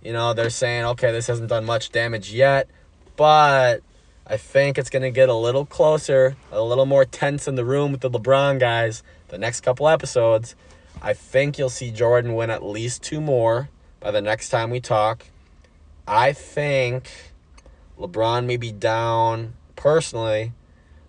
You 0.00 0.12
know, 0.12 0.32
they're 0.32 0.48
saying, 0.48 0.84
okay, 0.84 1.10
this 1.10 1.26
hasn't 1.26 1.48
done 1.48 1.64
much 1.64 1.90
damage 1.90 2.32
yet, 2.32 2.68
but 3.16 3.82
I 4.24 4.36
think 4.36 4.78
it's 4.78 4.90
gonna 4.90 5.10
get 5.10 5.28
a 5.28 5.34
little 5.34 5.66
closer, 5.66 6.36
a 6.52 6.62
little 6.62 6.86
more 6.86 7.04
tense 7.04 7.48
in 7.48 7.56
the 7.56 7.64
room 7.64 7.90
with 7.90 8.00
the 8.00 8.10
LeBron 8.10 8.60
guys. 8.60 9.02
The 9.26 9.38
next 9.38 9.62
couple 9.62 9.88
episodes, 9.88 10.54
I 11.02 11.14
think 11.14 11.58
you'll 11.58 11.68
see 11.68 11.90
Jordan 11.90 12.34
win 12.34 12.48
at 12.48 12.62
least 12.62 13.02
two 13.02 13.20
more 13.20 13.70
by 13.98 14.12
the 14.12 14.22
next 14.22 14.50
time 14.50 14.70
we 14.70 14.78
talk. 14.78 15.26
I 16.06 16.32
think 16.32 17.10
LeBron 17.98 18.46
may 18.46 18.56
be 18.56 18.70
down 18.70 19.54
personally, 19.74 20.52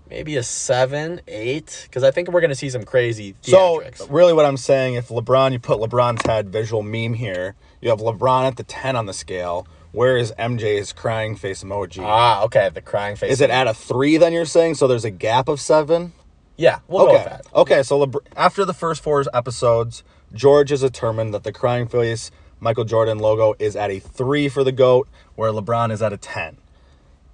maybe 0.09 0.35
a 0.35 0.43
seven, 0.43 1.21
eight, 1.27 1.81
because 1.83 2.03
I 2.03 2.11
think 2.11 2.31
we're 2.31 2.41
gonna 2.41 2.55
see 2.55 2.69
some 2.69 2.83
crazy 2.83 3.35
So 3.41 3.83
really, 4.09 4.33
what 4.33 4.45
I'm 4.45 4.57
saying, 4.57 4.95
if 4.95 5.09
LeBron, 5.09 5.51
you 5.51 5.59
put 5.59 5.79
LeBron's 5.79 6.25
head 6.25 6.49
visual 6.49 6.83
meme 6.83 7.13
here, 7.13 7.55
you 7.81 7.89
have 7.89 7.99
LeBron 7.99 8.45
at 8.47 8.57
the 8.57 8.63
ten 8.63 8.95
on 8.95 9.05
the 9.05 9.13
scale. 9.13 9.67
Where 9.91 10.17
is 10.17 10.33
MJ's 10.39 10.91
crying 10.91 11.35
face 11.35 11.63
emoji? 11.63 12.03
ah, 12.03 12.43
okay, 12.45 12.69
the 12.73 12.81
crying 12.81 13.15
face. 13.15 13.33
is 13.33 13.41
it 13.41 13.49
at 13.49 13.67
a 13.67 13.73
three? 13.73 14.17
Then 14.17 14.33
you're 14.33 14.45
saying 14.45 14.75
so? 14.75 14.87
There's 14.87 15.05
a 15.05 15.11
gap 15.11 15.47
of 15.47 15.59
seven. 15.61 16.13
Yeah, 16.57 16.79
we'll 16.87 17.05
go 17.05 17.13
with 17.13 17.21
okay. 17.21 17.29
that. 17.29 17.45
Okay. 17.53 17.83
So 17.83 18.05
Lebr- 18.05 18.25
after 18.35 18.65
the 18.65 18.73
first 18.73 19.01
four 19.03 19.23
episodes, 19.33 20.03
George 20.33 20.69
has 20.69 20.81
determined 20.81 21.33
that 21.33 21.43
the 21.43 21.51
crying 21.51 21.87
face 21.87 22.31
Michael 22.59 22.85
Jordan 22.85 23.19
logo 23.19 23.55
is 23.59 23.75
at 23.75 23.91
a 23.91 23.99
three 23.99 24.47
for 24.49 24.63
the 24.63 24.71
goat, 24.71 25.07
where 25.35 25.51
LeBron 25.51 25.91
is 25.91 26.01
at 26.01 26.13
a 26.13 26.17
ten. 26.17 26.57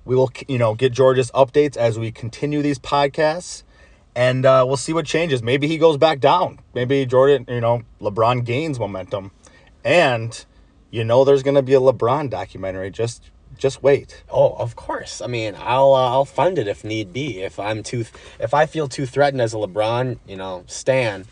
We 0.09 0.15
will, 0.15 0.31
you 0.47 0.57
know, 0.57 0.73
get 0.73 0.91
George's 0.91 1.29
updates 1.33 1.77
as 1.77 1.99
we 1.99 2.11
continue 2.11 2.63
these 2.63 2.79
podcasts, 2.79 3.61
and 4.15 4.43
uh, 4.43 4.63
we'll 4.65 4.75
see 4.75 4.91
what 4.91 5.05
changes. 5.05 5.43
Maybe 5.43 5.67
he 5.67 5.77
goes 5.77 5.97
back 5.97 6.19
down. 6.19 6.57
Maybe 6.73 7.05
Jordan, 7.05 7.45
you 7.47 7.61
know, 7.61 7.83
LeBron 8.01 8.43
gains 8.43 8.79
momentum, 8.79 9.29
and 9.85 10.43
you 10.89 11.03
know, 11.03 11.23
there's 11.23 11.43
gonna 11.43 11.61
be 11.61 11.75
a 11.75 11.79
LeBron 11.79 12.31
documentary. 12.31 12.89
Just, 12.89 13.29
just 13.55 13.83
wait. 13.83 14.23
Oh, 14.31 14.53
of 14.53 14.75
course. 14.75 15.21
I 15.21 15.27
mean, 15.27 15.53
I'll 15.59 15.93
uh, 15.93 16.09
I'll 16.09 16.25
fund 16.25 16.57
it 16.57 16.67
if 16.67 16.83
need 16.83 17.13
be. 17.13 17.43
If 17.43 17.59
I'm 17.59 17.83
too, 17.83 18.05
if 18.39 18.51
I 18.51 18.65
feel 18.65 18.87
too 18.87 19.05
threatened 19.05 19.43
as 19.43 19.53
a 19.53 19.57
LeBron, 19.57 20.17
you 20.27 20.37
know, 20.37 20.63
stan, 20.65 21.25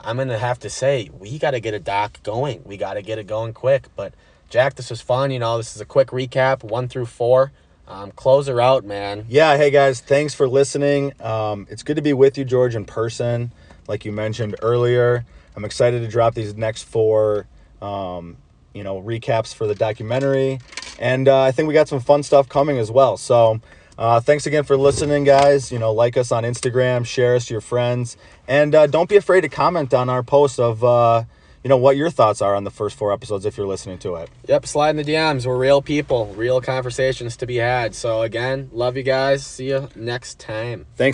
I'm 0.00 0.16
gonna 0.16 0.38
have 0.38 0.58
to 0.58 0.70
say 0.70 1.08
we 1.16 1.38
got 1.38 1.52
to 1.52 1.60
get 1.60 1.72
a 1.72 1.78
doc 1.78 2.20
going. 2.24 2.64
We 2.64 2.78
got 2.78 2.94
to 2.94 3.02
get 3.02 3.20
it 3.20 3.28
going 3.28 3.52
quick. 3.52 3.86
But 3.94 4.12
Jack, 4.50 4.74
this 4.74 4.90
was 4.90 5.00
fun. 5.00 5.30
You 5.30 5.38
know, 5.38 5.56
this 5.56 5.76
is 5.76 5.80
a 5.80 5.84
quick 5.86 6.08
recap, 6.08 6.64
one 6.64 6.88
through 6.88 7.06
four. 7.06 7.52
Um, 7.86 8.12
close 8.12 8.46
her 8.46 8.60
out, 8.60 8.84
man. 8.84 9.26
Yeah, 9.28 9.56
hey 9.56 9.70
guys, 9.70 10.00
thanks 10.00 10.32
for 10.34 10.48
listening. 10.48 11.12
Um, 11.20 11.66
it's 11.68 11.82
good 11.82 11.96
to 11.96 12.02
be 12.02 12.14
with 12.14 12.38
you, 12.38 12.44
George, 12.44 12.74
in 12.74 12.86
person, 12.86 13.52
like 13.86 14.04
you 14.04 14.12
mentioned 14.12 14.56
earlier. 14.62 15.24
I'm 15.54 15.64
excited 15.64 16.00
to 16.00 16.08
drop 16.08 16.34
these 16.34 16.54
next 16.54 16.84
four, 16.84 17.46
um, 17.82 18.38
you 18.72 18.82
know, 18.82 19.02
recaps 19.02 19.54
for 19.54 19.66
the 19.66 19.74
documentary, 19.74 20.60
and 20.98 21.28
uh, 21.28 21.42
I 21.42 21.52
think 21.52 21.68
we 21.68 21.74
got 21.74 21.88
some 21.88 22.00
fun 22.00 22.22
stuff 22.22 22.48
coming 22.48 22.78
as 22.78 22.90
well. 22.90 23.18
So, 23.18 23.60
uh, 23.98 24.20
thanks 24.20 24.46
again 24.46 24.64
for 24.64 24.78
listening, 24.78 25.24
guys. 25.24 25.70
You 25.70 25.78
know, 25.78 25.92
like 25.92 26.16
us 26.16 26.32
on 26.32 26.44
Instagram, 26.44 27.04
share 27.04 27.36
us 27.36 27.46
to 27.46 27.54
your 27.54 27.60
friends, 27.60 28.16
and 28.48 28.74
uh, 28.74 28.86
don't 28.86 29.10
be 29.10 29.16
afraid 29.16 29.42
to 29.42 29.50
comment 29.50 29.92
on 29.92 30.08
our 30.08 30.22
post 30.22 30.58
of. 30.58 30.82
You 31.64 31.70
know 31.70 31.78
what 31.78 31.96
your 31.96 32.10
thoughts 32.10 32.42
are 32.42 32.54
on 32.54 32.64
the 32.64 32.70
first 32.70 32.94
four 32.94 33.10
episodes 33.10 33.46
if 33.46 33.56
you're 33.56 33.66
listening 33.66 33.96
to 34.00 34.16
it. 34.16 34.28
Yep, 34.48 34.66
slide 34.66 34.90
in 34.90 34.96
the 34.96 35.04
DMs. 35.04 35.46
We're 35.46 35.56
real 35.56 35.80
people, 35.80 36.26
real 36.34 36.60
conversations 36.60 37.38
to 37.38 37.46
be 37.46 37.56
had. 37.56 37.94
So 37.94 38.20
again, 38.20 38.68
love 38.70 38.98
you 38.98 39.02
guys. 39.02 39.46
See 39.46 39.70
you 39.70 39.88
next 39.96 40.38
time. 40.38 40.84
Thanks. 40.96 41.00